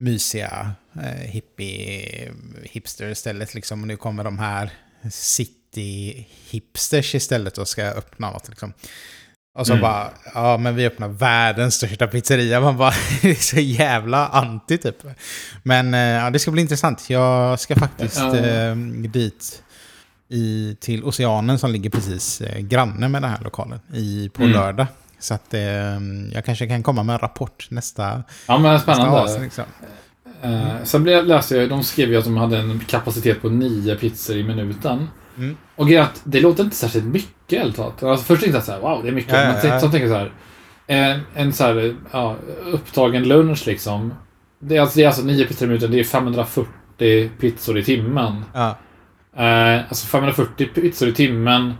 [0.00, 3.80] mysiga eh, hippie hipster istället liksom.
[3.82, 4.70] Och nu kommer de här
[5.10, 8.72] city hipsters istället och ska öppna något liksom.
[9.54, 9.82] Och så Mm.
[9.82, 12.60] bara, ja men vi öppnar världens största pizzeria.
[12.60, 14.96] Man bara, det är så jävla anti typ.
[15.62, 17.10] Men eh, ja, det ska bli intressant.
[17.10, 18.74] Jag ska faktiskt eh,
[19.08, 19.62] dit
[20.28, 24.54] i, till Oceanen som ligger precis eh, granne med den här lokalen i, på Mm.
[24.54, 24.86] lördag.
[25.18, 25.60] Så att eh,
[26.32, 29.20] jag kanske kan komma med en rapport nästa, ja, men nästa spännande.
[29.20, 29.42] avsnitt.
[29.42, 29.64] Liksom.
[30.42, 34.36] Eh, sen läste jag, de skrev ju att de hade en kapacitet på nio pizzor
[34.36, 35.08] i minuten.
[35.38, 35.56] Mm.
[35.76, 37.78] Och grejen att det låter inte särskilt mycket helt.
[37.78, 39.32] Alltså först tänkte jag så här, wow, det är mycket.
[39.32, 39.80] Ja, ja, men ja.
[39.80, 40.32] så tänker jag så här,
[40.86, 42.36] en, en så här, ja,
[42.72, 44.14] upptagen lunch liksom.
[44.58, 47.84] Det är, alltså, det är alltså nio pizzor i minuten, det är 540 pizzor i
[47.84, 48.44] timmen.
[48.54, 48.76] Ja.
[49.36, 51.74] Eh, alltså 540 pizzor i timmen.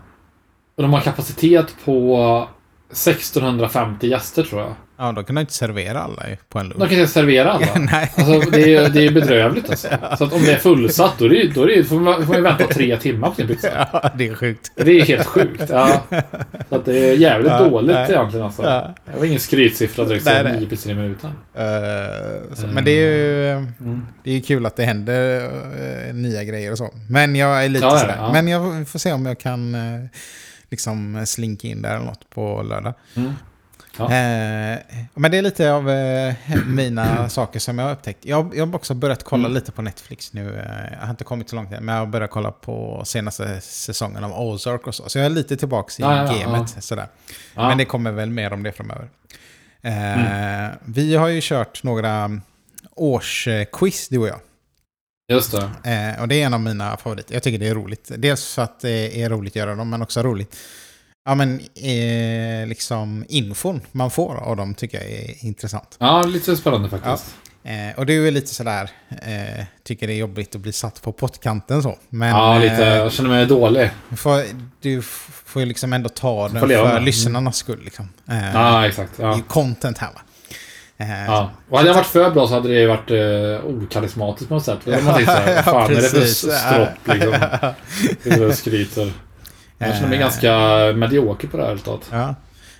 [0.76, 2.48] Och de har kapacitet på
[2.90, 4.74] 1650 gäster tror jag.
[4.98, 6.90] Ja, då kan jag inte servera alla ju på en De lunch.
[6.90, 7.66] kan inte servera alla.
[7.92, 8.12] Nej.
[8.16, 9.88] Alltså, det är ju det är bedrövligt alltså.
[10.18, 12.32] Så att om det är fullsatt, då, är det, då är det, får, man, får
[12.34, 13.88] man vänta tre timmar på sin pizza.
[13.92, 14.72] Ja, det är sjukt.
[14.76, 15.62] Det är helt sjukt.
[15.68, 16.02] Ja.
[16.68, 18.11] Så att det är jävligt Ja, dåligt nej.
[18.12, 18.62] egentligen alltså.
[18.62, 18.94] Ja.
[19.12, 20.61] Det var ingen skrytsiffra direkt, Nej, så nej.
[20.61, 21.30] nio pizzor i minuten.
[21.54, 23.48] Eh, så, men det är ju
[23.80, 24.06] Mm.
[24.24, 25.40] det är kul att det händer
[26.08, 26.90] eh, nya grejer och så.
[27.11, 28.14] Men jag är lite Ja, sådär.
[28.18, 28.32] ja.
[28.32, 30.04] Men jag får se om jag kan eh,
[30.70, 32.94] liksom slinka in där eller något på lördag.
[33.16, 33.32] Mm.
[33.98, 34.04] Ja.
[34.04, 34.78] Eh,
[35.14, 36.34] men det är lite av eh,
[36.66, 38.24] mina saker som jag har upptäckt.
[38.24, 39.54] Jag, jag har också börjat kolla Mm.
[39.54, 40.56] lite på Netflix nu.
[40.58, 43.61] Eh, jag har inte kommit så långt än, men jag har börjat kolla på senaste
[43.61, 45.08] säsongen av Ozark och så.
[45.08, 46.84] Så jag är lite tillbaka i Ja, ja, gamet.
[46.84, 47.06] Sådär.
[47.54, 47.68] Ja.
[47.68, 49.08] Men det kommer väl mer om det framöver.
[49.82, 52.40] Eh, Vi har ju kört några
[52.94, 54.40] årsquiz, du och jag.
[55.32, 55.90] Just det.
[56.16, 57.34] Eh, och det är en av mina favoriter.
[57.34, 58.11] Jag tycker det är roligt.
[58.16, 60.56] Dels för att det är roligt att göra dem, men också roligt.
[61.28, 65.96] Ja, men eh, liksom infon man får av dem tycker jag är intressant.
[65.98, 67.34] Ja, lite spännande faktiskt.
[67.64, 71.12] Eh, och du är lite sådär, eh, tycker det är jobbigt att bli satt på
[71.12, 71.98] pottkanten så.
[72.08, 72.74] Men Ja, lite.
[72.86, 73.90] eh, Jag känner mig dålig.
[74.08, 74.42] du får,
[74.80, 77.02] du får ju liksom ändå ta den för med.
[77.04, 77.80] lyssnarnas skull.
[77.84, 78.08] Liksom.
[78.30, 79.16] Eh, Ja, exakt.
[79.16, 79.36] Det är Ja.
[79.36, 80.20] ju content här va.
[80.98, 81.50] Eh, Ja.
[81.70, 84.64] Och hade jag varit för bra så hade det ju varit eh, okarismatiskt på något
[84.64, 84.78] sätt.
[84.84, 86.38] Hade man såhär, vad fan är det för precis.
[86.58, 87.32] stropp liksom?
[88.22, 89.12] Det är skryter.
[89.78, 90.20] Jag känner mig Eh.
[90.24, 90.52] ganska
[90.96, 92.08] medioker på det här resultatet.
[92.12, 92.34] Ja.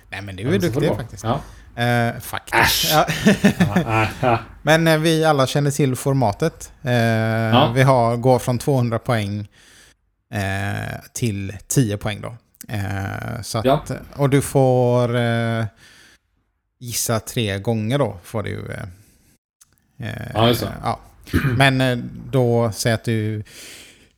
[0.09, 1.23] Nej men du är duktig faktiskt.
[1.23, 1.39] Ja.
[1.83, 2.91] Eh, faktiskt.
[2.91, 3.07] Ja.
[3.59, 4.39] Ja, äh, ja.
[4.61, 6.71] Men eh, vi alla känner till formatet.
[6.81, 9.47] Eh, Vi har, går från 200 poäng
[10.33, 12.35] eh, till 10 poäng då.
[12.69, 13.83] Eh, så att, Ja.
[14.15, 15.09] Och du får
[16.79, 18.17] gissa tre gånger då.
[18.23, 18.75] Får du,
[20.33, 20.71] Ja, just det.
[20.83, 20.99] ja.
[21.57, 23.43] Men då säg att du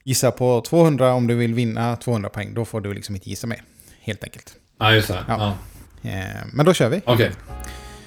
[0.03, 2.53] gissar på 200 om du vill vinna 200 poäng.
[2.53, 3.63] Då får du liksom inte gissa mer.
[4.01, 4.53] Helt enkelt.
[4.79, 5.25] ja, just det.
[5.27, 5.55] Ja.
[6.01, 6.09] Ja.
[6.09, 7.01] Eh, men då kör vi.
[7.05, 7.31] Okej.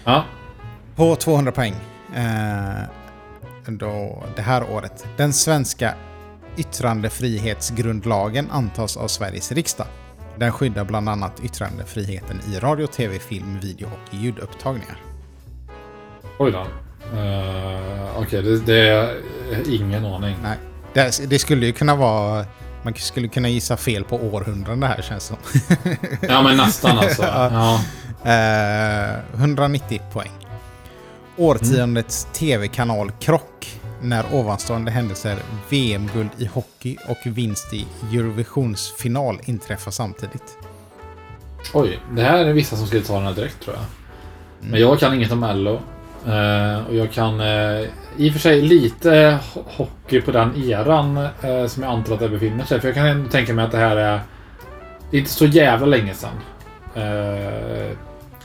[0.04, 0.24] Ja.
[0.96, 1.74] På 200 poäng.
[2.16, 2.83] Eh,
[3.66, 5.07] då, det här året.
[5.16, 5.94] Den svenska
[6.57, 9.87] yttrandefrihetsgrundlagen antas av Sveriges riksdag.
[10.38, 14.96] Den skyddar bland annat yttrandefriheten i radio, tv, film, video och ljudupptagningar.
[16.38, 16.66] Oj då.
[17.18, 19.20] Uh, Okej, det, det är
[19.74, 20.37] ingen aning.
[20.42, 20.59] Nej,
[20.94, 22.44] det, det skulle ju kunna vara...
[22.83, 25.37] Man skulle kunna gissa fel på århundraden här känns som.
[26.28, 27.22] Ja, men nästan alltså.
[27.26, 27.80] Ja.
[28.24, 30.30] Eh, 190 poäng.
[31.37, 40.59] Årtiondets tv-kanal Krock när ovanstående händelser VM-guld i hockey och vinst i Eurovisionsfinal inträffar samtidigt.
[41.72, 43.85] Oj, det här är vissa som skulle ta den här direkt tror jag.
[43.85, 44.70] Mm.
[44.70, 45.80] Men jag kan inget om Mello.
[46.26, 47.80] Eh, och jag kan eh,
[48.16, 52.20] i och för sig lite ho- hockey på den eran eh, som jag antar att
[52.20, 52.80] det befinner sig.
[52.80, 54.20] För jag kan ändå tänka mig att det här är...
[55.10, 56.30] Det är inte så jävla länge sedan.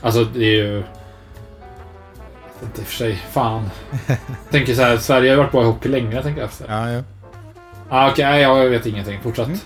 [0.00, 0.74] Alltså det är ju...
[0.74, 0.82] jag
[2.60, 3.70] vet Inte i och för sig, fan.
[4.06, 4.16] Jag
[4.50, 6.66] tänker så här, Sverige har varit bra i hockey länge, jag tänker efter.
[6.68, 7.02] Ja, ja.
[7.88, 9.20] Ah, Okej, nej, jag vet ingenting.
[9.22, 9.46] Fortsätt.
[9.46, 9.58] Mm.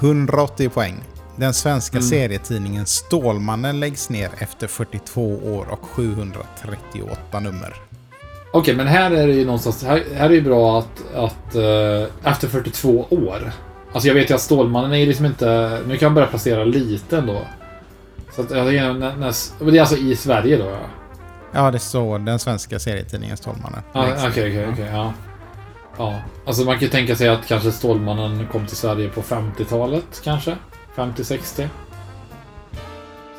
[0.00, 1.00] 180 poäng.
[1.40, 2.08] Den svenska Mm.
[2.08, 7.76] serietidningen Stålmannen läggs ner efter 42 år och 738 nummer.
[8.52, 9.84] Okej, men här är det ju någonstans...
[9.84, 13.52] Här, här är det ju bra att, att eh, efter 42 år.
[13.92, 15.80] Alltså jag vet ju att Stålmannen är ju liksom inte...
[15.86, 17.40] Nu kan jag börja placera lite ändå.
[18.32, 19.16] Så att, tänker, när,
[19.70, 20.64] det är alltså i Sverige då?
[20.64, 20.78] Ja,
[21.52, 23.80] Ja, det står den svenska serietidningen Stålmannen.
[23.92, 24.88] Okej, okej, okej.
[24.92, 25.12] Ja.
[25.98, 26.20] Ja.
[26.46, 30.56] Alltså man kan ju tänka sig att kanske Stålmannen kom till Sverige på 50-talet kanske?
[30.96, 31.68] 50-60?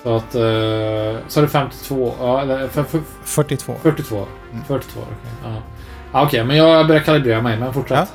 [0.04, 0.36] Så att...
[0.36, 2.14] Eh, så är det 52?
[2.20, 3.76] Ja, eller för, för, 42.
[3.82, 4.16] 42?
[4.52, 4.64] Mm.
[4.68, 5.32] 42, okej.
[5.44, 5.62] Ja.
[6.14, 7.98] Ja, Okej, men jag börjar kalibrera mig, men fortsätt.
[7.98, 8.08] Ja.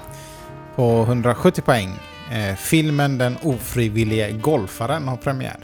[0.76, 1.92] På 170 poäng.
[2.32, 5.56] Eh, filmen Den ofrivillige golfaren har premiär.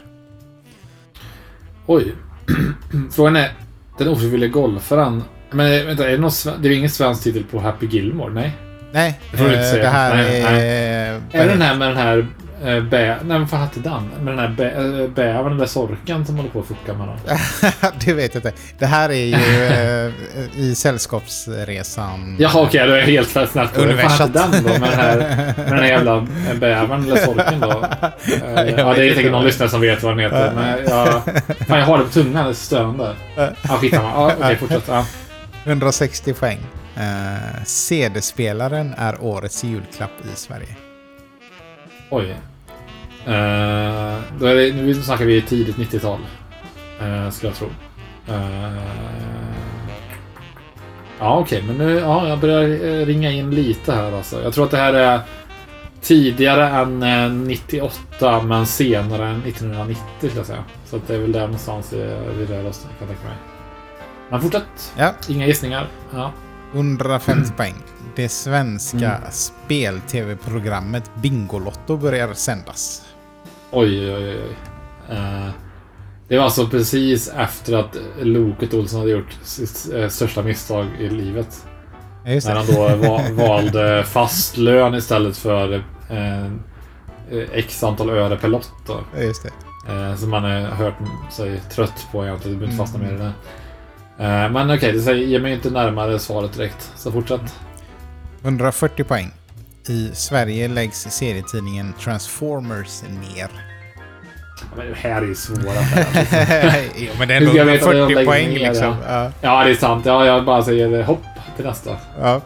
[1.85, 2.15] Oj.
[3.11, 3.51] Frågan är,
[3.97, 5.23] den ofrivillige golfaren.
[5.51, 6.31] Men vänta, är det, någon,
[6.61, 8.33] det är ingen svensk titel på Happy Gilmore?
[8.33, 8.57] Nej?
[8.91, 11.21] Nej, Det eh, det här Nej, är...
[11.31, 12.27] Är det den här med den här
[12.63, 13.17] eh, bä...
[13.23, 14.07] Nej, vad fan hette den?
[14.21, 17.07] Med den här bä, eh, bävern, den där sorken som håller på att fucka med
[17.07, 17.17] dem.
[18.05, 18.53] det vet jag inte.
[18.79, 19.63] Det här är ju
[20.05, 22.35] eh, i Sällskapsresan.
[22.39, 23.77] Jaha, okej, då är jag helt snabbt.
[23.77, 24.69] Vad hette den då?
[24.69, 25.17] Med den här,
[25.57, 27.69] med den här jävla eh, bävern eller sorken då?
[27.71, 30.51] Eh, Ja, det är inte säkert någon lyssnare som vet vad den heter.
[30.55, 31.21] Men jag,
[31.67, 33.15] fan, jag har det på tungan, det är störande.
[33.35, 34.09] Ja, skitsamma.
[34.15, 34.83] Ja, okej, fortsätt.
[34.87, 35.05] Ja.
[35.65, 36.59] 160 poäng.
[36.95, 40.75] Eh, CD-spelaren är årets julklapp i Sverige.
[42.09, 42.35] Oj.
[43.25, 46.19] Eh, då är det, nu snackar vi tidigt 90-tal.
[47.01, 47.67] Uh, skulle jag tro.
[48.27, 48.73] Eh,
[51.19, 54.43] ja, okej, men nu, ja, jag börjar eh, ringa in lite här alltså.
[54.43, 55.19] Jag tror att det här är
[56.01, 60.63] tidigare än eh, 98, men senare än 1990 skulle jag säga.
[60.85, 61.97] Så att det är väl där någonstans vi,
[62.37, 63.37] vi rör oss, kan jag tänka mig.
[64.29, 64.93] Men fortsätt.
[64.97, 65.87] Ja, Inga gissningar.
[66.13, 66.31] Ja.
[66.73, 67.75] 150 poäng.
[68.15, 69.31] Det svenska Mm.
[69.31, 73.01] spel-tv-programmet Bingolotto börjar sändas.
[73.73, 74.55] Oj, oj, oj.
[75.09, 75.49] Eh,
[76.27, 81.09] det var alltså precis efter att Loket Olsson hade gjort sitt eh, största misstag i
[81.09, 81.65] livet.
[82.25, 82.53] Ja, När det.
[82.53, 85.73] han då va- valde fast lön istället för
[86.09, 86.47] eh,
[87.53, 88.71] x antal öre per lott.
[88.87, 88.99] Då.
[89.15, 89.51] Ja, just det.
[90.17, 90.93] Som man har hört
[91.31, 92.59] sig trött på egentligen.
[92.59, 93.31] Du behöver inte fastna mer i Mm.
[94.17, 94.23] det.
[94.25, 96.91] Eh, men okej, det säger- ger mig inte närmare svaret direkt.
[96.95, 97.55] Så fortsätt.
[98.43, 99.31] 140 poäng.
[99.87, 103.49] I Sverige läggs serietidningen Transformers ner.
[104.77, 106.83] Men det här är ju svåra affärer.
[106.95, 108.95] jo, men det är ändå veta att de 140 lägger poäng ner, liksom.
[109.07, 109.31] Ja.
[109.41, 110.05] Ja, det är sant.
[110.05, 111.23] Ja, jag bara säger hopp
[111.55, 111.97] till nästa.
[112.19, 112.41] Ja.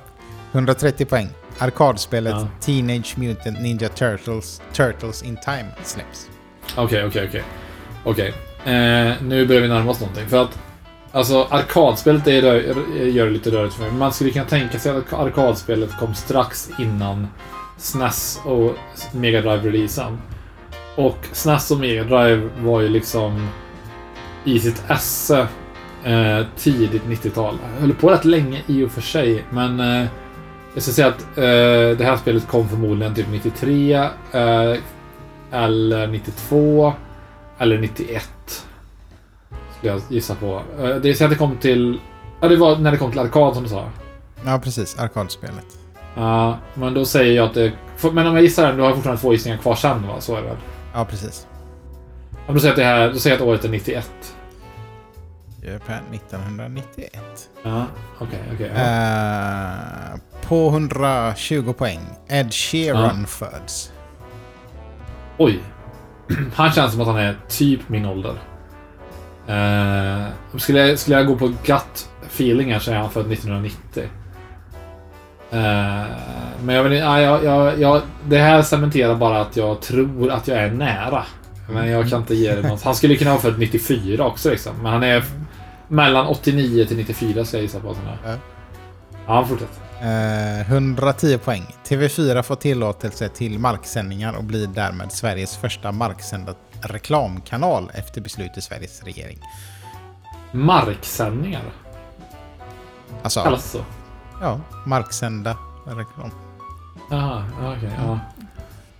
[0.51, 1.29] 130 poäng.
[1.57, 2.47] Arkadspelet Ja.
[2.59, 6.29] Teenage Mutant Ninja Turtles, Turtles in Time släpps.
[6.75, 7.43] Okej, okej, okej.
[8.03, 8.33] Okej.
[8.65, 10.27] Eh, nu börjar vi närma oss någonting.
[10.27, 10.59] För att
[11.11, 12.43] Alltså arkadspelet är,
[13.05, 13.91] gör det lite rörigt för mig.
[13.91, 17.27] Man skulle kunna tänka sig att arkadspelet kom strax innan
[17.77, 18.75] SNES och
[19.11, 20.17] Mega Drive-releasen.
[20.95, 23.49] Och SNES och Mega Drive var ju liksom
[24.43, 25.47] i sitt esse
[26.03, 27.57] eh, tidigt 90-tal.
[27.79, 30.07] Höll på rätt länge i och för sig, men eh,
[30.73, 33.93] jag skulle säga att eh, det här spelet kom förmodligen typ 93
[34.31, 34.77] eh,
[35.51, 36.93] eller 92
[37.57, 38.29] eller 91.
[39.77, 40.61] Skulle jag gissa på.
[40.79, 41.99] Eh, Det är så att det kom till...
[42.41, 43.89] Ja, det var när det kom till arkad som du sa.
[44.45, 44.99] Ja, precis.
[44.99, 45.65] Arkadspelet.
[46.15, 47.71] Ja, men då säger jag att det...
[48.11, 50.21] Men om jag gissar den, då har jag fortfarande två gissningar kvar sen va?
[50.21, 50.57] Så är det väl?
[50.93, 51.47] Ja, precis.
[52.47, 53.11] Om du säger att det här...
[53.13, 54.11] Då säger jag att året är 91.
[55.61, 57.13] Japan 1991.
[57.63, 57.85] Ja,
[58.19, 58.71] okej, okej.
[58.75, 58.81] ja.
[58.81, 61.99] Eh, på 120 poäng.
[62.27, 63.91] Ed Sheeran föds.
[65.37, 65.59] Oj.
[66.55, 68.33] Han känns som att han är typ min ålder.
[69.47, 74.03] Eh, skulle, jag, skulle jag gå på gut feeling här så är han född 1990.
[75.51, 75.59] Eh,
[76.63, 80.47] men jag, vill, ja, jag, jag, jag, det här cementerar bara att jag tror att
[80.47, 81.23] jag är nära.
[81.69, 82.83] Men jag kan inte ge det något.
[82.83, 84.73] Han skulle kunna vara född 94 också liksom.
[84.81, 85.23] Men han är
[85.87, 87.95] mellan 89 till 94 ska jag gissa på.
[88.25, 88.33] Ja.
[89.27, 89.86] Ja, fortsätt.
[90.01, 91.75] Eh, 110 poäng.
[91.87, 98.61] TV4 får tillåtelse till marksändningar och blir därmed Sveriges första marksända reklamkanal efter beslut i
[98.61, 99.39] Sveriges regering.
[100.51, 101.61] Marksändningar.
[103.23, 103.85] Alltså, Kallas det så?
[104.41, 106.31] ja, marksända reklam.
[107.09, 107.89] Jaha, ja, okej.
[107.97, 108.19] ja.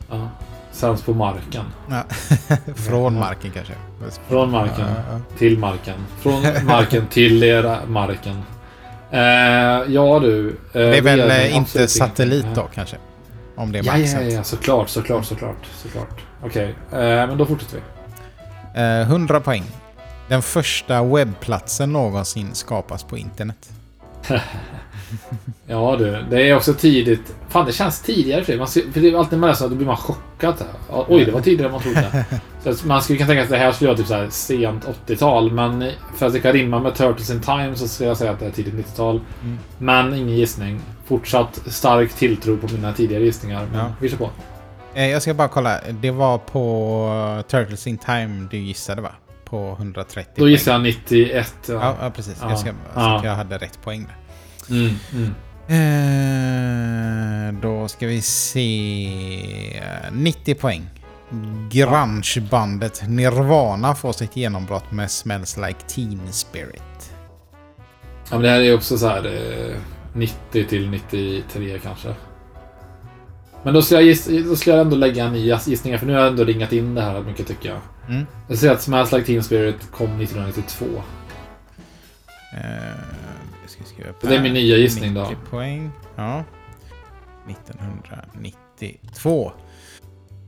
[0.09, 0.29] ja.
[0.71, 1.65] Sänds på marken.
[1.89, 2.03] Ja.
[2.75, 3.73] Från marken kanske.
[4.27, 4.85] Från marken
[5.37, 5.95] till marken.
[6.19, 8.43] Från marken till era marken.
[9.11, 9.19] Eh,
[9.93, 10.49] ja du.
[10.49, 12.97] eh, Det är väl ger mig eh, inte satellit då kanske?
[13.55, 14.33] Om det är Ja, ja, marksänt.
[14.33, 15.65] ja, såklart, såklart, såklart.
[15.83, 16.21] såklart.
[16.43, 17.77] Okej, eh, men då fortsätter
[18.73, 18.81] vi.
[18.81, 19.63] Eh, 100 poäng.
[20.27, 23.69] Den första webbplatsen någonsin skapas på internet.
[25.67, 27.35] Ja du, det är också tidigt.
[27.49, 28.57] Fan, det känns tidigare för.
[28.57, 30.55] Man, ser- för det är alltid man läser då blir man chockad.
[31.07, 32.25] Oj, det var tidigare än man trodde.
[32.75, 35.51] Så man skulle kunna tänka att det här skulle vara typ så här sent 80-tal.
[35.51, 38.39] Men för att det kan rimma med Turtles in Time så skulle jag säga att
[38.39, 39.21] det är tidigt 90-tal.
[39.43, 39.57] Mm.
[39.77, 40.81] Men ingen gissning.
[41.05, 43.65] Fortsatt stark tilltro på mina tidigare gissningar.
[43.71, 43.91] Men Ja.
[44.01, 44.29] vi kör på.
[44.93, 45.79] Eh, jag ska bara kolla.
[46.01, 49.11] Det var på Turtles in Time du gissade va?
[49.45, 51.53] på 130 Då gissar jag 91.
[51.67, 51.95] Ja, Ja.
[52.01, 52.37] ja precis.
[52.41, 52.49] Ja.
[52.49, 54.15] Jag, ska, så jag hade rätt poäng där.
[54.69, 55.33] Mm, mm.
[55.69, 59.77] Eh, då ska vi se...
[59.77, 60.89] eh, 90 poäng.
[61.71, 67.11] Grungebandet Nirvana får sitt genombrott med Smells Like Teen Spirit.
[68.29, 69.75] Ja, men det här är också så här eh,
[70.13, 72.15] 90 till 93 kanske.
[73.63, 76.13] Men då skulle jag, giss, då skulle jag ändå lägga en ny gissningar för nu
[76.13, 77.79] har jag ändå ringat in det här mycket tycker jag.
[78.09, 78.25] Mm.
[78.47, 80.85] Jag säger att Smash Like Teen Spirit kom 1992.
[82.53, 83.26] Eh,
[83.85, 85.21] ska skriva Det är min nya gissning då.
[85.21, 85.91] 90 poäng.
[86.15, 86.43] Ja.
[87.49, 89.51] 1992.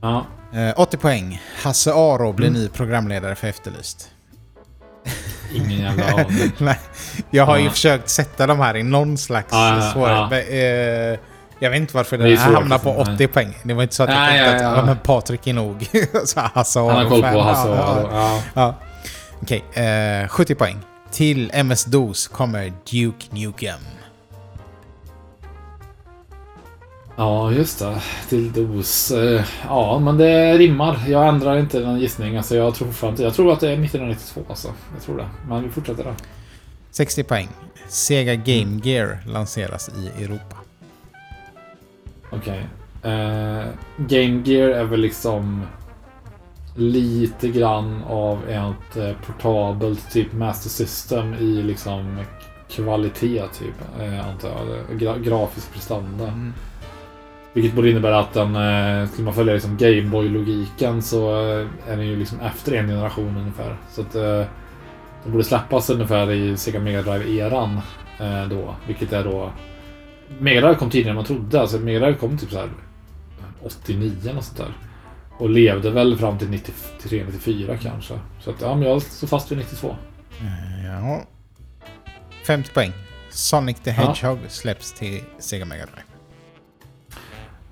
[0.02, 0.26] Ja.
[0.54, 1.42] Eh, 80 poäng.
[1.62, 2.60] Hasse Aro blir Mm.
[2.60, 4.10] ny programledare för Efterlyst.
[5.54, 6.52] Ingen jävla aning.
[6.58, 6.78] Nej,
[7.30, 7.70] jag har ju Ja.
[7.70, 10.48] försökt sätta de här i någon slags Ja, svårighet.
[10.50, 10.54] ja.
[10.54, 11.18] Eh,
[11.62, 13.14] jag vet inte varför den här hamnar på liksom.
[13.14, 13.54] 80 poäng.
[13.62, 14.84] Det var inte så att jag Nej, tänkte att ja.
[14.84, 15.86] men Patrik är nog
[16.54, 18.08] Hasse Han har koll på Hasse Aro.
[18.54, 18.74] Ja.
[19.42, 20.76] Okej, eh, 70 poäng.
[21.12, 23.80] Till MS-DOS kommer Duke Nukem.
[27.16, 28.02] ja, just det.
[28.28, 29.10] Till dos.
[29.10, 31.04] Eh, Ja, men det rimmar.
[31.08, 32.36] Jag ändrar inte den gissningen.
[32.36, 34.68] Alltså, jag tror fortfarande Jag tror att det är 1992 alltså.
[34.94, 35.28] Jag tror det.
[35.48, 36.14] Men vi fortsätter då.
[36.90, 37.48] 60 poäng.
[37.88, 38.80] Sega Game.
[38.84, 40.56] Gear lanseras i Europa.
[42.30, 42.66] Okej.
[43.02, 45.66] Eh, Game Gear är väl liksom
[46.80, 52.24] lite grann av ett eh, portabelt typ Master System i liksom
[52.68, 54.00] kvalitet typ.
[54.00, 54.98] Eh, antar jag.
[54.98, 56.24] Gra grafisk prestanda.
[56.24, 56.52] Mm.
[57.52, 62.06] Vilket borde innebära att den, eh, skulle man följa liksom Gameboy-logiken så eh, är den
[62.06, 63.76] ju liksom efter en generation ungefär.
[63.90, 64.44] Så att eh,
[65.22, 67.80] den borde släppas ungefär i Sega Mega Drive-eran
[68.20, 68.74] eh, då.
[68.86, 69.50] Vilket är då...
[70.38, 71.60] Mega Drive kom tidigare än man trodde.
[71.60, 72.68] Alltså Mega Drive kom typ så här
[73.62, 74.89] 89 eller sånt där.
[75.40, 78.14] Och levde väl fram till 93-94 kanske.
[78.40, 79.96] Så att ja, men jag står fast vid 92.
[80.40, 81.22] Eh, Ja.
[82.46, 82.92] 50 poäng.
[83.30, 83.96] Sonic the Ja.
[83.96, 86.02] Hedgehog släpps till Sega Mega Drive.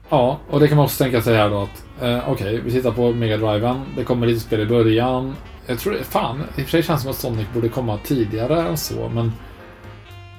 [0.08, 2.90] Ja, och det kan man också tänka sig här då att eh, okej, vi tittar
[2.92, 3.84] på Mega Driven.
[3.96, 5.36] Det kommer lite spel i början.
[5.66, 8.68] Jag tror, fan, i och för sig känns det som att Sonic borde komma tidigare
[8.68, 9.32] än så, men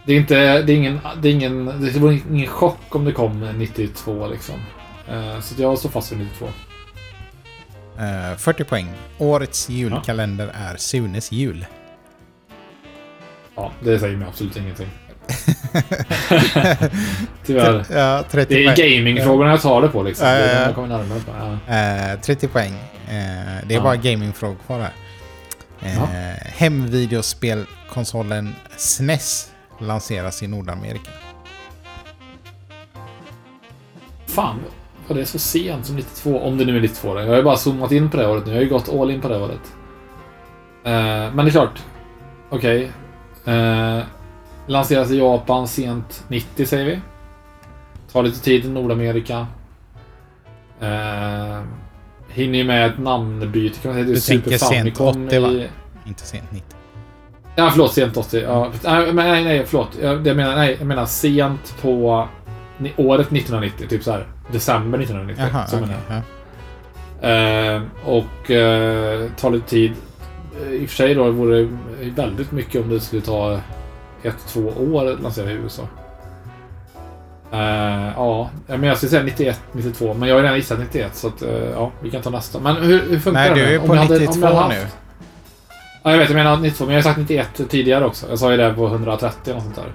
[0.06, 3.12] det är inte, det är ingen, det är ingen, det vore ingen chock om det
[3.12, 4.56] kom 92 liksom.
[5.08, 6.48] Eh, så jag står fast vid 92.
[8.00, 8.88] Eh, 40 poäng.
[9.18, 11.66] Årets julkalender är Sunes jul.
[13.56, 14.90] Ja, det säger mig absolut ingenting.
[17.46, 17.86] Tyvärr.
[17.92, 20.28] Ja, 30 Det är gamingfrågorna jag tar det på liksom.
[20.28, 20.66] Ja, ja, Det är ja.
[20.66, 21.32] jag kommer närmare på.
[21.68, 21.74] Ja.
[22.14, 22.74] Eh, 30 poäng.
[23.08, 23.14] Eh,
[23.66, 23.82] det är Ja.
[23.82, 24.92] bara gamingfrågor kvar här.
[25.80, 26.08] Ja.
[26.46, 31.12] Hemvideospelkonsolen SNES lanseras i Nordamerika.
[34.28, 34.60] Fan,
[35.10, 36.40] var det så sent som 92?
[36.40, 37.20] Om det nu är 92 då.
[37.20, 38.52] Jag har ju bara zoomat in på det året nu.
[38.52, 39.74] Jag har ju gått all in på det året.
[40.84, 41.80] Eh, men det är klart.
[42.50, 42.92] Okej.
[43.46, 44.00] Eh,
[44.68, 47.00] lanseras i Japan sent 90 säger vi.
[48.12, 49.48] Tar lite tid i Nordamerika.
[50.82, 51.60] Eh,
[52.30, 54.10] hinner ju med ett namnbyte kan man säga.
[54.10, 55.48] Är Du tänker sent Famicom 80, va?
[55.50, 55.68] i-
[56.06, 56.76] Inte sent 90.
[57.56, 57.94] Ja, förlåt.
[57.94, 58.42] Sent 80.
[58.42, 59.90] Ja, nej, nej, förlåt.
[60.02, 62.28] Jag, menar, nej, jag menar sent på
[62.98, 63.88] året 1990.
[63.90, 65.46] Typ så här december 1990.
[65.54, 65.88] Jaha, så okej.
[65.88, 66.18] menar jag.
[66.18, 66.24] ja.
[67.22, 69.94] Eh, och eh, tar lite tid.
[70.66, 71.68] Eh, I och för sig då vore det
[72.16, 73.60] väldigt mycket om det skulle ta
[74.24, 75.82] ett, två år att lansera i USA.
[77.52, 80.14] Eh, ja, men jag skulle säga 91, 92.
[80.14, 82.60] Men jag har redan gissat 91 så att, eh, ja, vi kan ta nästa.
[82.60, 83.56] Men hur, hur funkar Nej, det?
[83.66, 84.86] du är på hade- om 92 jag haft- nu.
[86.04, 86.30] Ja, jag vet.
[86.30, 86.86] Jag menar 92.
[86.86, 88.26] Men jag har sagt 91 tidigare också.
[88.30, 89.86] Jag sa ju det på 130 och sånt där.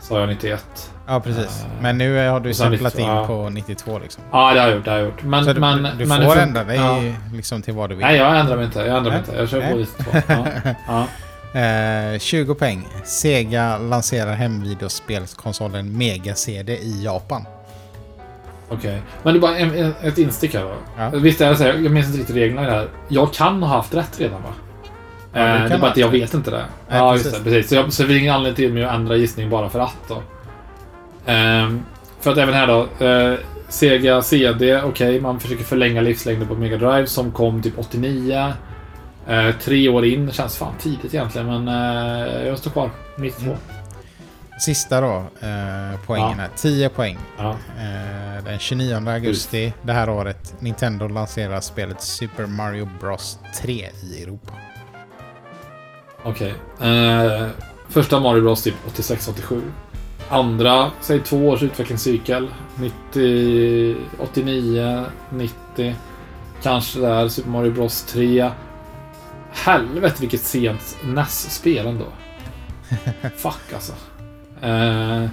[0.00, 0.90] Sa jag 91.
[1.08, 1.64] Ja, precis.
[1.64, 3.26] Eh, Men nu har du 92, in ja.
[3.26, 4.22] på 92 liksom.
[4.32, 4.84] Ja, det har jag gjort.
[4.84, 5.22] Det har jag gjort.
[5.22, 7.00] Men, Så du, men, du men får hur ändra dig ja.
[7.32, 8.06] liksom till vad du vill.
[8.06, 8.78] Nej, jag ändrar mig inte.
[8.78, 9.36] Jag ändrar mig inte.
[9.36, 9.86] Jag kör på Nej.
[9.98, 10.10] 92.
[10.28, 10.46] Ja.
[11.52, 11.60] Ja.
[11.60, 12.88] Eh, 20 poäng.
[13.04, 17.44] Sega lanserar hemvideospelskonsolen Mega CD i Japan.
[18.68, 19.02] Okej.
[19.22, 20.74] Men det är bara en, en, ett instick här då.
[20.98, 21.10] Ja.
[21.10, 22.88] Visst är det så här, jag minns inte riktigt reglerna det här.
[23.08, 24.50] Jag kan ha haft rätt redan va?
[25.32, 26.64] Ja, du eh, det är bara att jag vet inte det.
[26.88, 27.26] Nej, ja, precis.
[27.26, 27.50] just det.
[27.50, 27.68] Precis.
[27.68, 29.96] Så, jag, så det är ingen anledning till mig att ändra gissning bara för att
[30.08, 30.22] då.
[31.28, 31.82] Ehm,
[32.20, 33.04] för att även här då.
[33.06, 38.52] Eh, Sega CD, okej, man försöker förlänga livslängden på Mega Drive som kom typ 89.
[39.28, 42.90] Eh, tre år in, känns fan tidigt egentligen men eh, jag står kvar.
[43.16, 43.44] 92.
[43.44, 43.56] Mm.
[44.60, 46.34] Sista då, eh, poängen Ja.
[46.42, 46.48] här.
[46.56, 47.18] 10 poäng.
[47.38, 47.50] Ja.
[47.50, 53.72] Eh, den 29 augusti det här året, Nintendo lanserar spelet Super Mario Bros 3
[54.02, 54.52] i Europa.
[56.22, 56.54] Okej.
[56.80, 57.46] Eh,
[57.88, 59.62] första Mario Bros typ 86-87.
[60.28, 62.48] Andra, säg två års utvecklingscykel.
[62.76, 65.94] 90, 89, 90.
[66.62, 68.50] Kanske där Super Mario Bros 3.
[69.52, 72.06] Helvete vilket sent NES-spel ändå.
[73.36, 73.92] Fuck alltså.
[74.64, 75.28] Uh,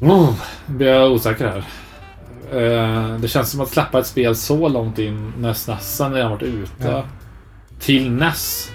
[0.00, 0.34] oh,
[0.66, 1.64] blir jag osäker här.
[2.52, 6.42] Eh, det känns som att släppa ett spel så långt in när SNESen redan varit
[6.42, 6.88] ute.
[6.88, 7.04] Ja.
[7.80, 8.70] Till NES.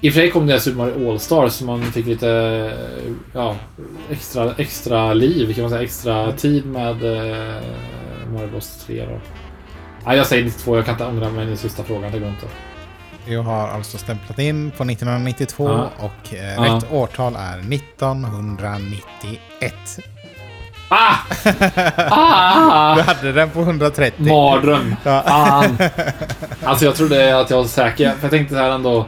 [0.00, 2.72] I och för sig kom det Super Mario All-Stars så man fick lite
[3.32, 3.56] ja,
[4.10, 5.82] extra, extra liv kan man säga.
[5.82, 7.54] Extra tid med uh,
[8.32, 9.20] Mario Bros 3 då.
[10.06, 10.76] Nej, jag säger 92.
[10.76, 12.12] Jag kan inte ångra mig i den sista frågan.
[12.12, 12.46] Det går inte.
[13.26, 15.90] Jag har alltså stämplat in på 1992 Ja.
[15.98, 16.62] och eh, Ja.
[16.76, 19.74] rätt årtal är 1991.
[20.90, 21.14] Ah!
[21.44, 21.50] Du
[22.10, 23.00] ah!
[23.02, 24.26] hade den på 130.
[24.26, 24.94] Mardröm.
[25.04, 25.22] Ja.
[25.26, 25.78] Fan.
[26.64, 28.12] Alltså jag trodde att jag var säker.
[28.12, 29.06] För jag tänkte så här ändå.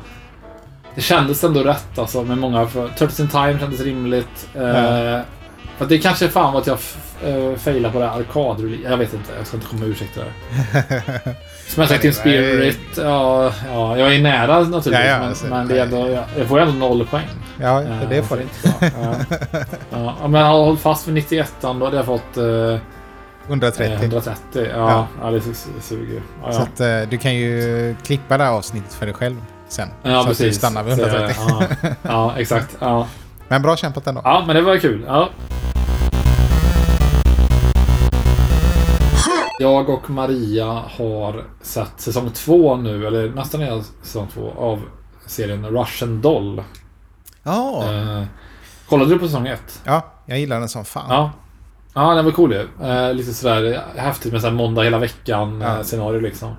[1.00, 2.66] Det kändes ändå rätt alltså med många.
[2.66, 4.48] Turtles in Time kändes rimligt.
[4.54, 5.20] Eh, Ja.
[5.78, 8.96] För det kanske fan var att jag f- eh, failade på det här arkad Jag
[8.96, 9.32] vet inte.
[9.38, 11.34] Jag ska inte komma med ursäkter där.
[11.68, 12.78] Smash Acting Men Spirit.
[12.96, 14.92] Ja, ja, jag är nära naturligtvis.
[14.94, 17.26] Ja, ja, men, alltså, men det är ändå, jag, jag får ändå noll poäng.
[17.60, 18.42] Ja, Eh, det får så du.
[18.42, 18.92] inte.
[19.90, 20.14] Ja.
[20.22, 22.78] Jag hade hållit fast vid 91 då hade jag fått eh,
[23.48, 23.86] 130.
[23.86, 24.34] Eh, 130.
[24.54, 25.06] Ja, Ja.
[25.22, 25.30] ja.
[25.30, 25.40] det,
[25.82, 26.22] suger.
[26.44, 29.36] Ja, Så att, eh, du kan ju klippa det här avsnittet för dig själv
[29.72, 29.88] sen.
[30.02, 30.46] ja så precis.
[30.46, 31.36] du stannar vid Så, 130.
[31.48, 32.76] ja, ja, exakt.
[32.80, 33.06] Ja.
[33.48, 34.20] Men bra kämpat ändå.
[34.24, 35.04] ja, men det var kul.
[35.06, 35.28] Ja.
[39.58, 40.66] Jag och Maria
[40.96, 44.82] har sett säsong två nu, eller nästan hela säsong två, av
[45.26, 46.62] serien Russian Doll.
[47.42, 48.22] Ja, Eh,
[48.88, 49.80] kollade du på säsong ett?
[49.84, 51.06] ja jag gillar den som fan.
[51.08, 51.30] Ja.
[51.94, 52.68] Ja, den var cool ju.
[52.88, 55.78] Eh, lite sådär häftigt med sådär måndag hela veckan Ja.
[55.78, 55.82] eh,
[56.22, 56.54] liksom.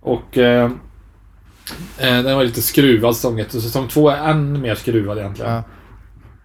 [0.00, 0.70] Och eh, eh,
[1.98, 5.52] den var lite skruvad säsong ett och säsong två är än mer skruvad egentligen.
[5.52, 5.62] Ja.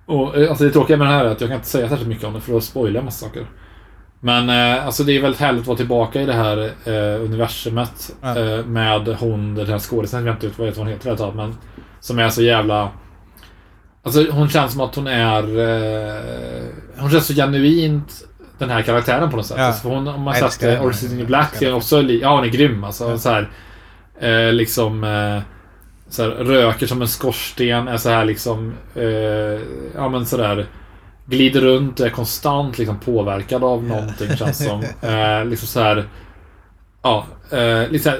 [0.05, 2.09] Och eh, alltså det tråkiga med den här är att jag kan inte säga särskilt
[2.09, 3.45] mycket om det för då spoilar jag massa saker.
[4.20, 8.15] Men eh, alltså det är väldigt härligt att vara tillbaka i det här eh, universumet
[8.22, 8.39] Ja.
[8.39, 11.55] eh, med hon, den här skådisen, jag vet inte vad hon heter helt men
[11.99, 12.91] Som är så jävla...
[14.03, 15.43] Alltså hon känns som att hon är...
[15.59, 16.63] Eh,
[16.97, 18.24] hon känns så genuint
[18.57, 19.57] den här karaktären på något sätt.
[19.57, 19.65] Ja.
[19.65, 22.01] Alltså, hon, om man sett eh, New Black så är också...
[22.01, 23.09] Ja, hon är grym alltså.
[23.09, 23.18] Ja.
[23.18, 23.49] Så här,
[24.20, 25.03] eh, liksom...
[25.03, 25.41] Eh,
[26.09, 28.74] så här, röker som en skorsten, är så här liksom...
[28.95, 29.61] Eh,
[29.95, 30.65] ja men sådär...
[31.26, 34.84] Glider runt är konstant liksom påverkad av någonting känns som.
[35.09, 36.05] Eh, liksom så här...
[37.01, 38.20] Ja, eh, lite så här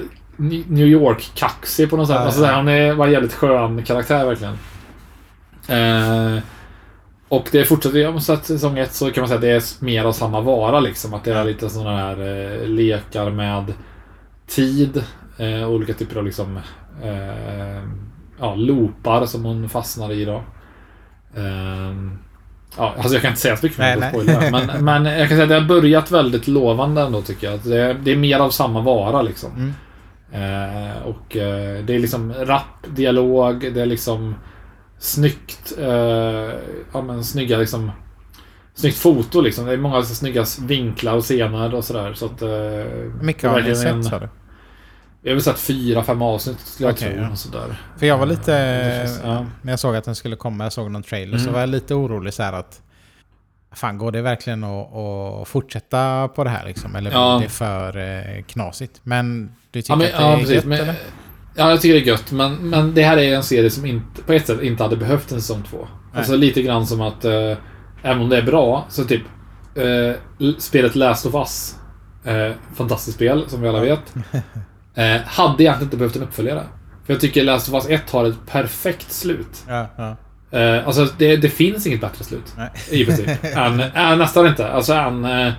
[0.68, 2.16] New York-kaxig på något sätt.
[2.16, 2.56] Ja, alltså, ja.
[2.56, 4.58] hon är, var en jävligt skön karaktär verkligen.
[5.68, 6.44] Eh,
[7.30, 9.52] och det fortsätter, jag måste säga att säsong ett så kan man säga att det
[9.52, 11.14] är mer av samma vara liksom.
[11.14, 13.74] Att det är lite sådana här eh, lekar med
[14.48, 15.04] tid.
[15.38, 16.58] Eh, olika typer av liksom
[17.04, 17.84] eh,
[18.40, 20.44] ja, loopar som hon fastnar i då.
[21.36, 21.94] Eh,
[22.78, 24.10] ja, alltså jag kan inte säga så mycket Nej, mer nej.
[24.10, 24.52] spoiler.
[24.52, 27.56] Men, men jag kan säga att det har börjat väldigt lovande ändå tycker jag.
[27.56, 29.52] Att Det är, det är mer av samma vara liksom.
[29.56, 29.74] Mm.
[30.32, 34.36] Eh, och eh, det är liksom rapp dialog, det är liksom
[35.00, 36.54] snyggt, eh,
[36.94, 37.92] ja men snygga liksom
[38.78, 39.66] Snyggt foto liksom.
[39.66, 42.14] Det är många så snygga vinklar och scener och sådär.
[42.14, 42.42] Så att...
[42.42, 42.50] Eh,
[43.22, 44.30] mycket har ni sett sa du?
[45.28, 47.22] Jag har väl sett fyra, fem avsnitt skulle jag Okej, tro.
[47.22, 47.36] ja.
[47.36, 47.82] Sådär.
[47.98, 48.52] För jag var lite...
[49.24, 49.46] ja.
[49.62, 51.54] När jag såg att den skulle komma, jag såg någon trailer, så Mm.
[51.54, 52.82] var jag lite orolig så här att...
[53.72, 56.96] Fan, går det verkligen att, att fortsätta på det här liksom?
[56.96, 57.38] Eller Ja.
[57.38, 59.00] blir det för eh, knasigt?
[59.04, 60.56] Men du tycker Ja, men, att det ja, är precis.
[60.56, 60.96] gött, Men, eller?
[61.56, 62.32] ja, jag tycker det är gött.
[62.32, 65.32] Men, men det här är en serie som inte, på ett sätt inte hade behövt
[65.32, 65.88] en säsong två.
[66.14, 67.58] Alltså lite grann som att, eh,
[68.04, 69.22] även om det är bra, så typ
[70.40, 71.76] l- spelet Last of Us.
[72.26, 74.14] Eh, fantastiskt spel, som vi alla vet.
[74.98, 76.64] Eh, hade egentligen inte behövt en uppföljare.
[77.06, 79.64] För jag tycker Last of Us 1 har ett perfekt slut.
[79.68, 80.16] Ja, ja.
[80.60, 82.54] Eh, alltså det, det finns inget bättre slut.
[82.58, 82.70] Nej.
[82.92, 83.30] I princip.
[83.44, 84.72] än, äh, nästan inte.
[84.72, 85.26] Alltså än...
[85.26, 85.54] eh,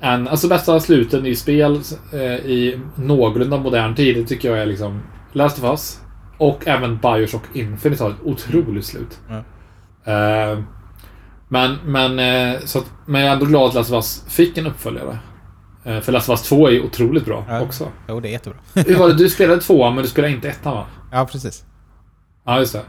[0.00, 1.80] än alltså bästa sluten i spel
[2.12, 5.02] eh, i någorlunda modern tid, det tycker jag är liksom
[5.32, 6.00] Last of Us.
[6.38, 9.20] Och även Bioshock Infinite har ett otroligt slut.
[9.28, 9.36] Ja.
[10.12, 10.58] Eh,
[11.48, 14.58] men, men, eh, så att, men jag är ändå glad att Last of Us fick
[14.58, 15.18] en uppföljare.
[15.84, 17.60] Eh, för Last of Us 2 är ju otroligt bra Ja.
[17.60, 17.88] också.
[18.08, 18.58] Jo, det är jättebra.
[18.74, 19.14] Hur var det?
[19.14, 20.86] Du spelade tvåan, men du spelade inte ettan va?
[21.12, 21.64] Ja, precis.
[22.44, 22.82] Ja, just det.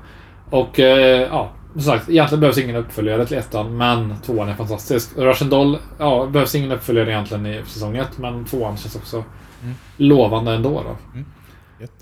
[0.50, 5.10] Och eh, ja, som sagt, egentligen behövs ingen uppföljare till ettan, men tvåan är fantastisk.
[5.18, 9.24] Russian Doll, ja, behövs ingen uppföljare egentligen i säsong ett, men tvåan känns också
[9.64, 9.76] Mm.
[9.98, 10.84] lovande ändå.
[10.84, 10.96] Då.
[11.14, 11.26] Mm.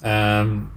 [0.02, 0.68] Ehm,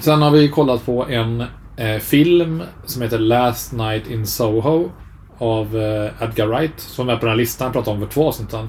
[0.00, 1.44] sen har vi kollat på en
[1.76, 4.88] eh, film som heter Last Night in Soho
[5.38, 8.28] av eh, Edgar Wright, som är på den här listan jag pratade om för två
[8.28, 8.68] avsnitt sedan.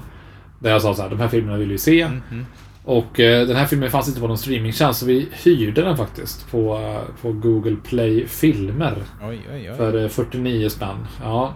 [0.62, 2.00] Där jag sa så här, de här filmerna vill vi se.
[2.00, 2.46] Mm, mm.
[2.84, 6.50] Och eh, den här filmen fanns inte på någon streamingtjänst så vi hyrde den faktiskt
[6.50, 9.76] på, eh, på Google Play Filmer Oj, oj, oj.
[9.76, 11.06] för eh, 49 spänn.
[11.22, 11.54] Ja.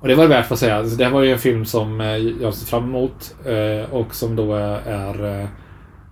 [0.00, 0.76] Och det var det värt för att säga.
[0.76, 4.14] Alltså, det här var ju en film som eh, jag ser fram emot eh, och
[4.14, 5.48] som då är, är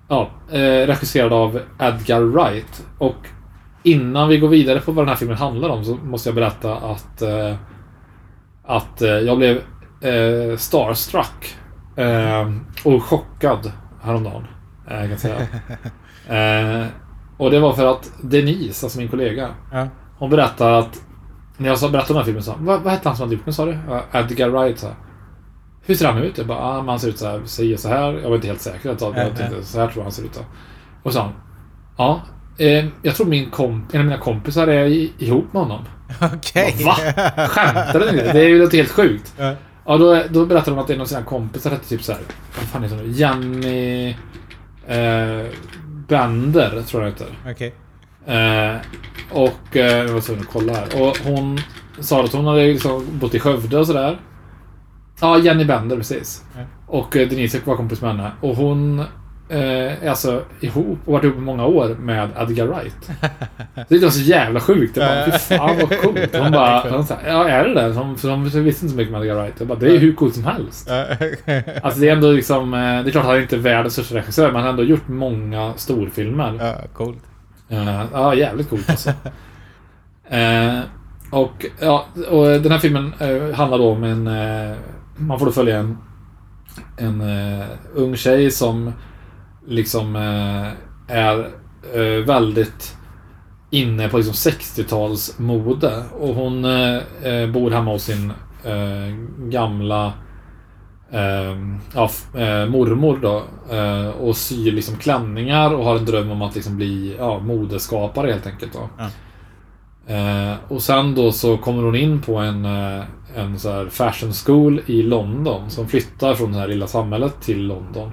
[0.08, 2.86] ja, eh, regisserad av Edgar Wright.
[2.98, 3.26] Och
[3.82, 6.76] innan vi går vidare på vad den här filmen handlar om så måste jag berätta
[6.76, 7.54] att eh,
[8.64, 9.56] att eh, jag blev
[10.00, 11.56] eh, starstruck
[12.00, 12.50] eh,
[12.84, 13.72] och chockad
[14.02, 14.46] häromdagen.
[14.88, 15.36] Eh, kan jag säga.
[16.80, 16.86] eh,
[17.36, 19.88] och det var för att Denise, alltså min kollega, Ja.
[20.18, 21.02] hon berättade att
[21.56, 23.34] när jag sa- berättade om den här filmen så vad, vad hette han som hade
[23.34, 23.78] gjort den sa du?
[24.12, 24.96] Edgar Wright så här.
[25.86, 26.38] Hur ser han ut?
[26.38, 28.12] Jag bara, ah, han ser ut så här, säger så här.
[28.12, 28.88] Jag var inte helt säker.
[28.88, 30.34] Jag tänkte, så här tror jag han ser ut.
[30.34, 30.40] Då.
[31.02, 31.32] Och så sa han,
[31.96, 32.20] ja,
[32.64, 35.84] eh, jag tror min komp en av mina kompisar är i, ihop med honom.
[36.34, 36.76] Okej.
[36.84, 36.94] Va?
[37.48, 38.06] Skämtar du?
[38.16, 39.34] Det är ju något helt sjukt.
[39.38, 39.54] Ja.
[39.86, 42.20] Ja, då, då berättade hon att en av sina kompisar hette typ så här.
[42.56, 43.12] Vad fan heter hon?
[43.12, 44.08] Jenny...
[44.86, 45.46] Eh,
[46.08, 47.26] Bender, tror jag heter.
[47.50, 47.74] Okej.
[48.26, 48.76] Eh,
[49.30, 51.02] och eh, jag var tvungen att kolla här.
[51.02, 51.58] Och hon
[52.00, 54.20] sa att hon hade liksom bott i Skövde och sådär.
[55.20, 56.44] Ja, Jenny Bender, precis.
[56.56, 56.60] Ja.
[56.86, 58.32] Och eh, Denise var kompis med henne.
[58.40, 59.04] Och hon
[59.50, 63.10] eh, alltså ihop och varit ihop i många år med Edgar Wright.
[63.88, 64.96] Det var så jävla sjukt.
[64.96, 66.36] Jag bara, fy fan vad coolt.
[66.42, 67.94] Hon bara, hon sa, ja är det det?
[67.94, 69.54] För hon visste inte så mycket med Edgar Wright.
[69.58, 70.90] Jag bara, det är hur coolt som helst.
[71.82, 74.46] Alltså det är ändå liksom, eh, det är klart han inte är världens största regissör,
[74.46, 76.56] men han har ändå gjort många storfilmer.
[76.60, 77.22] ja, coolt.
[77.68, 79.12] Eh, ja, jävligt coolt alltså.
[80.30, 80.80] Eh,
[81.30, 84.26] och, ja, och den här filmen eh, handlar då om en...
[84.26, 84.76] Eh,
[85.16, 85.98] man får då följa en,
[86.96, 88.92] en eh, ung tjej som
[89.70, 91.50] liksom eh, är
[91.94, 92.96] eh, väldigt
[93.70, 96.02] inne på liksom 60-talsmode.
[96.12, 98.32] Och hon eh, bor hemma hos sin
[99.38, 100.12] gamla
[101.92, 102.10] ja,
[102.68, 103.42] mormor då.
[104.20, 108.46] Och syr liksom klänningar och har en dröm om att liksom bli ja, modeskapare helt
[108.46, 108.72] enkelt.
[108.72, 108.88] Då.
[108.98, 109.06] Ja.
[110.14, 112.64] Eh, och sen då så kommer hon in på en,
[113.36, 115.70] en så fashion school i London.
[115.70, 118.12] Som flyttar från det här lilla samhället till London.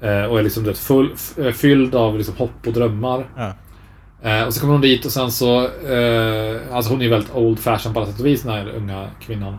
[0.00, 3.26] Eh, och är liksom rätt full, eh, fylld av liksom hopp och drömmar.
[3.36, 3.52] Ja.
[4.30, 5.60] Eh, och så kommer hon dit och sen så...
[5.64, 9.10] Eh, alltså hon är väldigt old fashion på alla sätt och vis den här unga
[9.20, 9.56] kvinnan.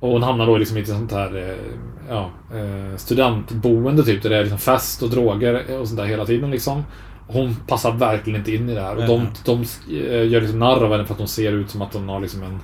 [0.00, 1.56] Och hon hamnar då liksom i ett sånt här eh,
[2.08, 4.22] ja, eh, studentboende typ.
[4.22, 6.84] Där det är liksom fest och droger och sånt där hela tiden liksom.
[7.28, 8.96] Hon passar verkligen inte in i det här.
[8.96, 9.28] Och de, Mhm.
[9.44, 9.64] de
[9.96, 12.20] eh, gör liksom narr av henne för att hon ser ut som att hon har
[12.20, 12.58] liksom en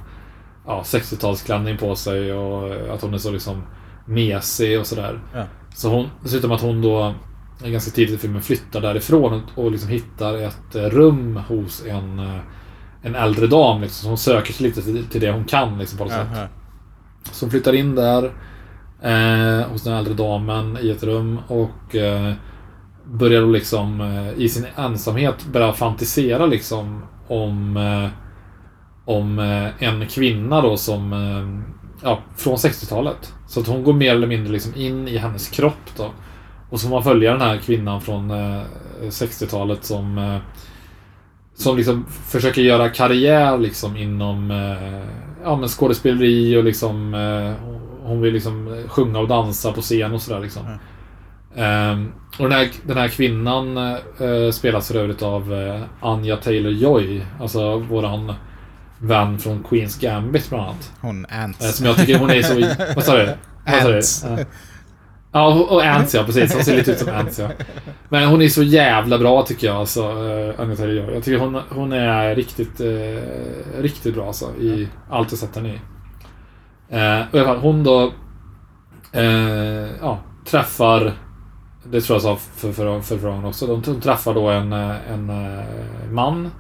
[0.67, 3.63] ja, 60-talsklänning på sig och att hon är så liksom
[4.07, 5.21] mesig och sådär.
[5.35, 5.45] Ja.
[5.75, 7.15] Så hon, dessutom att hon då
[7.71, 12.41] ganska tidigt i filmen flyttar därifrån och, liksom hittar ett eh, rum hos en, eh,
[13.03, 13.81] en äldre dam.
[13.81, 16.29] Liksom, så hon söker sig lite till, till det hon kan liksom, på något sätt.
[16.37, 16.47] Aha.
[17.33, 18.33] Så hon flyttar in där
[19.03, 22.33] eh, hos den äldre damen i ett rum och eh,
[23.05, 28.09] börjar då liksom eh, i sin ensamhet börja fantisera liksom om eh,
[29.05, 29.39] om
[29.79, 31.13] en kvinna då som
[32.03, 33.35] ja, från 60-talet.
[33.47, 36.11] Så att hon går mer eller mindre liksom in i hennes kropp då.
[36.71, 38.63] Och så får man följa den här kvinnan från eh,
[39.03, 40.39] 60-talet som eh,
[41.55, 45.03] som liksom försöker göra karriär liksom inom eh,
[45.45, 47.69] ja, men skådespeleri och liksom eh,
[48.07, 50.63] hon vill liksom sjunga och dansa på scen och sådär liksom.
[50.67, 50.79] Mm.
[51.57, 57.23] Ehm, och den här, den här kvinnan eh, spelas för övrigt av eh, Anja Taylor-Joy.
[57.41, 58.35] Alltså våran
[59.03, 60.93] vän från Queens Gambit bland annat.
[61.01, 61.77] Hon Eh, Ants.
[61.77, 62.85] som jag tycker hon är så...
[62.95, 63.35] Vad sa du?
[63.67, 64.25] Ants.
[65.33, 65.55] Ja.
[65.71, 66.55] Och- Ants ja, precis.
[66.55, 67.49] Hon ser lite ut som Ants ja.
[68.09, 71.15] Men hon är så jävla bra tycker jag, alltså, uh, Anja Taylor-Joy.
[71.15, 75.69] Jag tycker hon, hon är riktigt, eh, riktigt bra alltså, i allt jag sett henne
[75.69, 75.79] i.
[76.97, 78.13] Uh, och i alla fall, hon då
[79.13, 80.19] eh, ja,
[80.51, 81.13] träffar,
[81.85, 85.31] det tror jag sa för, för, för gången också, de, träffar då en, eh, en
[85.31, 85.65] eh,
[86.11, 86.51] man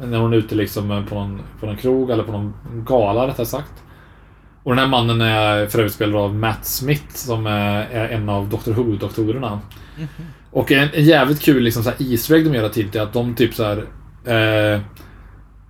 [0.00, 2.54] när hon är ute liksom eh, på någon, på någon krog eller på någon
[2.86, 3.72] gala rättare sagt.
[4.62, 8.48] Och den här mannen är för övrigt spelad av Matt Smith som är en av
[8.48, 9.58] Doctor Who-doktorerna.
[10.50, 13.12] Och en, en jävligt kul liksom, så här, Easter egg de gör tidigt är att
[13.12, 13.84] de typ så här,
[14.24, 14.80] eh,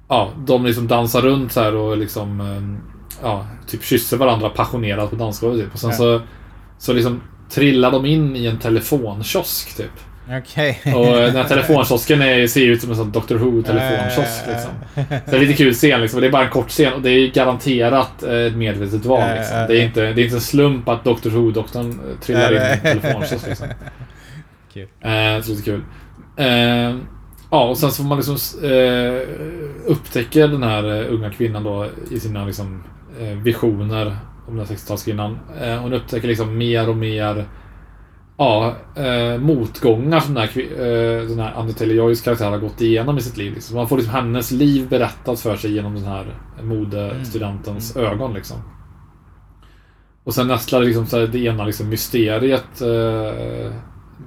[0.08, 2.86] Ja, de liksom dansar runt så här och liksom eh,
[3.22, 5.74] Ja, typ kysser varandra passionerat på dansgolvet typ.
[5.74, 5.96] Och sen Ja.
[5.96, 6.20] så
[6.78, 7.20] Så liksom
[7.50, 9.92] trillar de in i en telefonkiosk typ.
[10.38, 10.80] Okej.
[10.84, 14.72] Och eh, den här telefonkiosken är, ser ut som en sån Doctor Who-telefonkiosk Eh, liksom.
[15.24, 16.20] Så det är lite kul scen liksom.
[16.20, 19.56] Det är bara en kort scen och det är garanterat eh, ett medvetet val liksom.
[19.68, 23.00] Det är inte, det är inte en slump att Doctor Who-doktorn trillar in i en
[23.00, 23.66] telefonkiosk liksom.
[24.72, 24.88] Kul.
[25.00, 25.82] Eh, så lite kul.
[26.36, 26.96] Eh,
[27.50, 28.36] ja, och sen så får man liksom
[28.70, 29.28] eh,
[29.86, 32.84] upptäcker den här unga kvinnan då i sina liksom,
[33.42, 34.16] visioner
[34.48, 35.36] om den här 60-talskvinnan.
[35.62, 37.46] Eh, hon upptäcker liksom mer och mer
[38.40, 43.18] ja, eh, motgångar som den här, eh, den här Anja Taylor-Joys karaktär har gått igenom
[43.18, 43.54] i sitt liv.
[43.54, 43.76] Liksom.
[43.76, 48.34] Man får liksom hennes liv berättat för sig genom den här modestudentens ögon.
[48.34, 48.56] Liksom.
[50.24, 53.72] Och sen nästlar liksom så här, det ena liksom mysteriet eh,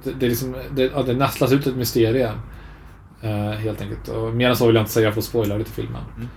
[0.04, 2.38] det, det, liksom, det, ja, det nästlas ut ett mysterium.
[3.22, 4.08] Eh, helt enkelt.
[4.08, 6.02] Och mer än så vill jag inte säga för att spoila lite filmen.
[6.16, 6.28] Mm.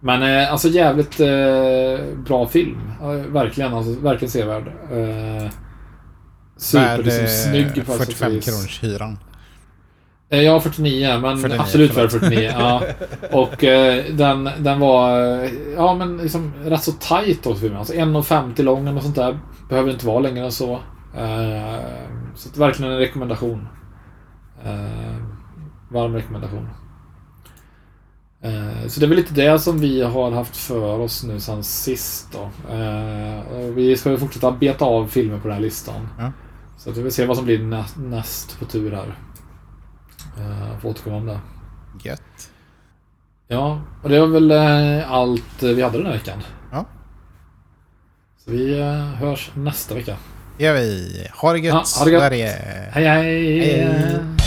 [0.00, 2.80] Men eh, alltså jävligt eh, bra film.
[3.28, 4.72] Verkligen, alltså, verkligen sevärd.
[6.56, 8.44] Super, liksom, snygg på alla sätt och 45 vis.
[8.44, 9.18] kronors hyran.
[10.30, 12.24] Eh, Ja, 49, men 49, absolut värd förlåt.
[12.24, 12.52] 49.
[12.58, 12.82] ja.
[13.32, 17.78] Och eh, den, den var, eh, ja men liksom rätt så tight också filmen.
[17.78, 19.38] Alltså 1,50 lång och sånt där.
[19.68, 20.72] Behöver inte vara längre än så.
[21.16, 21.80] Eh,
[22.34, 23.68] så att verkligen en rekommendation.
[24.64, 25.16] Eh,
[25.90, 26.68] varm rekommendation.
[28.42, 31.64] Eh, så det är väl lite det som vi har haft för oss nu sen
[31.64, 32.72] sist då.
[32.74, 36.08] Eh, och vi ska ju fortsätta beta av filmer på den här listan.
[36.18, 36.32] Ja.
[36.76, 39.18] Så vi vill se vad som blir näst, näst på tur här.
[40.38, 41.40] Uh, får återkomma om det.
[42.02, 42.50] Gött.
[43.48, 46.42] Ja, och det var väl eh, allt eh, vi hade den här veckan.
[46.72, 46.84] Ja.
[48.44, 48.82] Så vi
[49.18, 50.16] hörs nästa vecka.
[50.58, 51.28] gör vi.
[51.32, 52.22] Ha det gött, Ja, ha det gött.
[52.22, 52.48] Sverige.
[52.92, 53.60] Hej hej!
[53.60, 54.45] Hej.